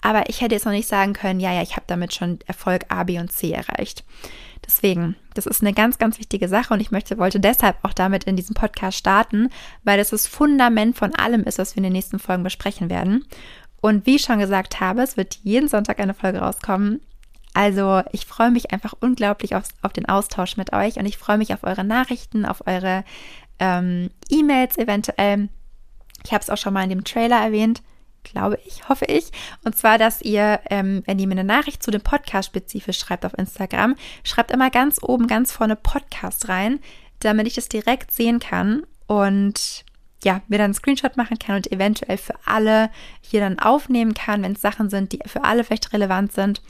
Aber 0.07 0.29
ich 0.29 0.40
hätte 0.40 0.55
jetzt 0.55 0.64
noch 0.64 0.73
nicht 0.73 0.87
sagen 0.87 1.14
können, 1.14 1.40
ja, 1.40 1.53
ja, 1.53 1.62
ich 1.62 1.73
habe 1.73 1.83
damit 1.88 2.14
schon 2.14 2.38
Erfolg 2.47 2.85
A, 2.90 3.03
B 3.03 3.19
und 3.19 3.33
C 3.33 3.51
erreicht. 3.51 4.05
Deswegen, 4.64 5.16
das 5.35 5.47
ist 5.47 5.62
eine 5.62 5.73
ganz, 5.73 5.99
ganz 5.99 6.21
wichtige 6.21 6.47
Sache 6.47 6.73
und 6.73 6.79
ich 6.79 6.92
möchte, 6.92 7.19
wollte 7.19 7.40
deshalb 7.40 7.77
auch 7.83 7.92
damit 7.92 8.23
in 8.23 8.37
diesem 8.37 8.55
Podcast 8.55 8.97
starten, 8.97 9.49
weil 9.83 9.99
das 9.99 10.11
das 10.11 10.29
Fundament 10.29 10.97
von 10.97 11.12
allem 11.16 11.42
ist, 11.42 11.59
was 11.59 11.75
wir 11.75 11.79
in 11.79 11.83
den 11.83 11.92
nächsten 11.92 12.21
Folgen 12.21 12.45
besprechen 12.45 12.88
werden. 12.88 13.27
Und 13.81 14.07
wie 14.07 14.14
ich 14.14 14.23
schon 14.23 14.38
gesagt 14.38 14.79
habe, 14.79 15.03
es 15.03 15.16
wird 15.16 15.40
jeden 15.42 15.69
Sonntag 15.69 15.99
eine 15.99 16.14
Folge 16.14 16.38
rauskommen. 16.38 17.01
Also 17.53 18.03
ich 18.12 18.27
freue 18.27 18.53
mich 18.53 18.71
einfach 18.73 18.95
unglaublich 19.01 19.57
auf, 19.57 19.64
auf 19.83 19.92
den 19.92 20.09
Austausch 20.09 20.57
mit 20.57 20.73
euch 20.73 21.01
und 21.01 21.07
ich 21.07 21.19
freue 21.19 21.38
mich 21.38 21.53
auf 21.53 21.64
eure 21.64 21.83
Nachrichten, 21.83 22.47
auf 22.47 22.64
eure 22.69 23.03
ähm, 23.59 24.11
E-Mails 24.31 24.79
eventuell. 24.79 25.49
Ich 26.25 26.33
habe 26.33 26.42
es 26.42 26.51
auch 26.51 26.59
schon 26.59 26.75
mal 26.75 26.85
in 26.85 26.90
dem 26.90 27.03
Trailer 27.03 27.42
erwähnt 27.42 27.83
glaube 28.27 28.59
ich, 28.65 28.89
hoffe 28.89 29.07
ich. 29.07 29.31
Und 29.65 29.77
zwar, 29.77 29.99
dass 29.99 30.23
ihr, 30.23 30.61
ähm, 30.71 31.03
wenn 31.07 31.19
ihr 31.19 31.27
mir 31.27 31.33
eine 31.33 31.45
Nachricht 31.45 31.83
zu 31.83 31.91
dem 31.91 32.03
Podcast 32.03 32.49
spezifisch 32.49 32.99
schreibt 32.99 33.25
auf 33.25 33.37
Instagram, 33.39 33.97
schreibt 34.25 34.51
immer 34.51 34.71
ganz 34.71 34.99
oben, 35.03 35.27
ganz 35.27 35.53
vorne 35.53 35.77
Podcast 35.77 36.49
rein, 36.49 36.81
damit 37.21 37.47
ich 37.47 37.55
das 37.55 37.69
direkt 37.69 38.12
sehen 38.12 38.41
kann 38.41 38.85
und 39.07 39.85
ja, 40.25 40.43
mir 40.49 40.59
dann 40.59 40.67
einen 40.67 40.75
Screenshot 40.75 41.17
machen 41.17 41.39
kann 41.39 41.57
und 41.57 41.71
eventuell 41.71 42.19
für 42.19 42.35
alle 42.45 42.91
hier 43.21 43.41
dann 43.41 43.59
aufnehmen 43.59 44.15
kann, 44.15 44.43
wenn 44.43 44.53
es 44.53 44.61
Sachen 44.61 44.91
sind, 44.91 45.12
die 45.12 45.21
für 45.27 45.45
alle 45.45 45.62
vielleicht 45.62 45.93
relevant 45.93 46.33
sind. 46.33 46.62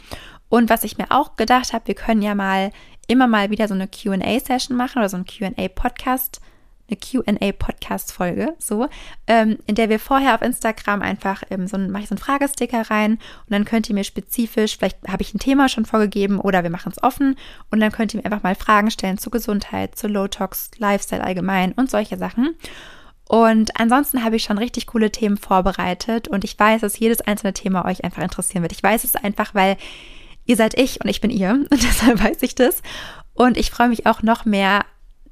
Und 0.48 0.68
was 0.68 0.84
ich 0.84 0.98
mir 0.98 1.06
auch 1.10 1.36
gedacht 1.36 1.72
habe, 1.72 1.86
wir 1.86 1.94
können 1.94 2.22
ja 2.22 2.34
mal 2.34 2.70
immer 3.08 3.26
mal 3.26 3.50
wieder 3.50 3.68
so 3.68 3.74
eine 3.74 3.88
QA-Session 3.88 4.76
machen 4.76 4.98
oder 4.98 5.08
so 5.08 5.16
ein 5.16 5.24
QA-Podcast 5.24 6.40
eine 6.88 6.96
QA-Podcast-Folge, 6.96 8.54
so, 8.58 8.88
ähm, 9.26 9.58
in 9.66 9.74
der 9.74 9.88
wir 9.88 9.98
vorher 9.98 10.34
auf 10.34 10.42
Instagram 10.42 11.02
einfach 11.02 11.42
ähm, 11.50 11.66
so 11.66 11.76
ein, 11.76 11.90
mache 11.90 12.04
ich 12.04 12.08
so 12.08 12.14
einen 12.14 12.22
Fragesticker 12.22 12.90
rein 12.90 13.12
und 13.12 13.50
dann 13.50 13.64
könnt 13.64 13.88
ihr 13.88 13.94
mir 13.94 14.04
spezifisch, 14.04 14.76
vielleicht 14.76 14.98
habe 15.08 15.22
ich 15.22 15.34
ein 15.34 15.38
Thema 15.38 15.68
schon 15.68 15.84
vorgegeben 15.84 16.38
oder 16.38 16.62
wir 16.62 16.70
machen 16.70 16.92
es 16.92 17.02
offen 17.02 17.36
und 17.70 17.80
dann 17.80 17.92
könnt 17.92 18.14
ihr 18.14 18.18
mir 18.18 18.26
einfach 18.26 18.42
mal 18.42 18.54
Fragen 18.54 18.90
stellen 18.90 19.18
zur 19.18 19.32
Gesundheit, 19.32 19.96
zu 19.96 20.06
Low-Tox, 20.06 20.72
Lifestyle 20.78 21.24
allgemein 21.24 21.72
und 21.72 21.90
solche 21.90 22.16
Sachen. 22.16 22.54
Und 23.28 23.80
ansonsten 23.80 24.22
habe 24.22 24.36
ich 24.36 24.44
schon 24.44 24.58
richtig 24.58 24.86
coole 24.86 25.10
Themen 25.10 25.36
vorbereitet 25.36 26.28
und 26.28 26.44
ich 26.44 26.56
weiß, 26.56 26.82
dass 26.82 26.98
jedes 26.98 27.20
einzelne 27.20 27.52
Thema 27.52 27.84
euch 27.84 28.04
einfach 28.04 28.22
interessieren 28.22 28.62
wird. 28.62 28.72
Ich 28.72 28.82
weiß 28.82 29.02
es 29.02 29.16
einfach, 29.16 29.54
weil 29.54 29.76
ihr 30.44 30.56
seid 30.56 30.78
ich 30.78 31.00
und 31.02 31.10
ich 31.10 31.20
bin 31.20 31.30
ihr 31.30 31.50
und 31.50 31.68
deshalb 31.82 32.22
weiß 32.22 32.42
ich 32.42 32.54
das. 32.54 32.82
Und 33.34 33.56
ich 33.56 33.70
freue 33.70 33.88
mich 33.88 34.06
auch 34.06 34.22
noch 34.22 34.44
mehr 34.44 34.84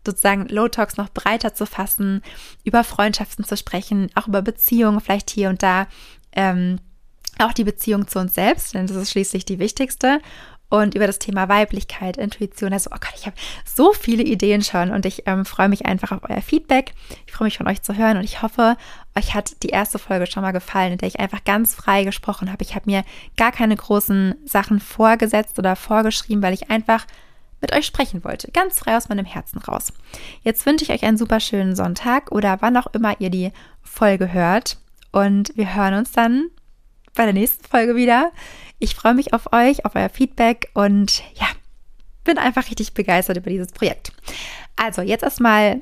sozusagen 0.07 0.47
Low 0.49 0.69
Talks 0.69 0.97
noch 0.97 1.11
breiter 1.11 1.55
zu 1.55 1.67
fassen, 1.67 2.23
über 2.65 2.85
Freundschaften 2.85 3.45
zu 3.45 3.57
sprechen, 3.57 4.11
auch 4.15 4.29
über 4.29 4.43
Beziehungen, 4.43 5.01
vielleicht 5.01 5.31
hier 5.31 5.49
und 5.49 5.63
da, 5.63 5.87
ähm, 6.33 6.79
auch 7.39 7.53
die 7.53 7.65
Beziehung 7.65 8.07
zu 8.07 8.19
uns 8.19 8.35
selbst, 8.35 8.75
denn 8.75 8.87
das 8.87 8.97
ist 8.97 9.11
schließlich 9.11 9.45
die 9.45 9.59
wichtigste. 9.59 10.21
Und 10.71 10.97
über 10.97 11.07
das 11.07 11.21
Thema 11.21 11.49
Weiblichkeit, 11.49 12.17
Intuition. 12.17 12.73
Also, 12.73 12.91
oh 12.93 12.97
Gott, 12.99 13.13
ich 13.15 13.27
habe 13.27 13.37
so 13.65 13.93
viele 13.93 14.25
Ideen 14.25 14.63
schon 14.63 14.91
und 14.91 15.07
ich 15.07 15.23
ähm, 15.27 15.45
freue 15.45 15.69
mich 15.69 15.87
einfach 15.87 16.11
auf 16.11 16.29
euer 16.29 16.41
Feedback. 16.41 16.95
Ich 17.27 17.33
freue 17.33 17.47
mich 17.47 17.59
von 17.59 17.69
euch 17.69 17.83
zu 17.83 17.97
hören 17.97 18.17
und 18.17 18.25
ich 18.25 18.43
hoffe, 18.43 18.77
euch 19.17 19.35
hat 19.35 19.63
die 19.63 19.69
erste 19.69 20.01
Folge 20.01 20.27
schon 20.27 20.43
mal 20.43 20.53
gefallen, 20.53 20.93
in 20.93 20.99
der 20.99 21.07
ich 21.07 21.21
einfach 21.21 21.45
ganz 21.45 21.75
frei 21.75 22.03
gesprochen 22.03 22.51
habe. 22.51 22.65
Ich 22.65 22.75
habe 22.75 22.91
mir 22.91 23.05
gar 23.37 23.53
keine 23.53 23.77
großen 23.77 24.35
Sachen 24.47 24.81
vorgesetzt 24.81 25.61
oder 25.61 25.77
vorgeschrieben, 25.77 26.43
weil 26.43 26.55
ich 26.55 26.71
einfach 26.71 27.07
mit 27.65 27.75
euch 27.75 27.87
sprechen 27.87 28.25
wollte. 28.25 28.51
Ganz 28.53 28.79
frei 28.79 28.97
aus 28.97 29.09
meinem 29.09 29.25
Herzen 29.25 29.59
raus. 29.59 29.93
Jetzt 30.43 30.67
wünsche 30.67 30.85
ich 30.85 30.93
euch 30.93 31.03
einen 31.03 31.17
super 31.17 31.41
schönen 31.41 31.75
Sonntag 31.75 32.31
oder 32.31 32.59
wann 32.61 32.77
auch 32.77 32.89
immer 32.89 33.19
ihr 33.21 33.31
die 33.31 33.53
Folge 33.83 34.33
hört. 34.33 34.77
Und 35.13 35.57
wir 35.57 35.75
hören 35.75 35.95
uns 35.95 36.13
dann 36.13 36.51
bei 37.15 37.25
der 37.25 37.33
nächsten 37.33 37.65
Folge 37.65 37.97
wieder. 37.97 38.33
Ich 38.79 38.95
freue 38.95 39.15
mich 39.15 39.33
auf 39.33 39.53
euch, 39.53 39.87
auf 39.87 39.95
euer 39.95 40.11
Feedback 40.11 40.71
und 40.75 41.23
ja, 41.35 41.47
bin 42.25 42.37
einfach 42.37 42.69
richtig 42.69 42.93
begeistert 42.93 43.39
über 43.39 43.51
dieses 43.51 43.73
Projekt. 43.73 44.13
Also, 44.77 45.01
jetzt 45.01 45.23
erstmal 45.23 45.81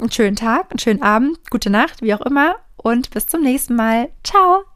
einen 0.00 0.10
schönen 0.10 0.36
Tag, 0.36 0.70
einen 0.70 0.78
schönen 0.78 1.02
Abend, 1.02 1.38
gute 1.50 1.70
Nacht, 1.70 2.02
wie 2.02 2.14
auch 2.14 2.22
immer 2.22 2.56
und 2.76 3.10
bis 3.10 3.26
zum 3.26 3.42
nächsten 3.42 3.76
Mal. 3.76 4.08
Ciao! 4.24 4.71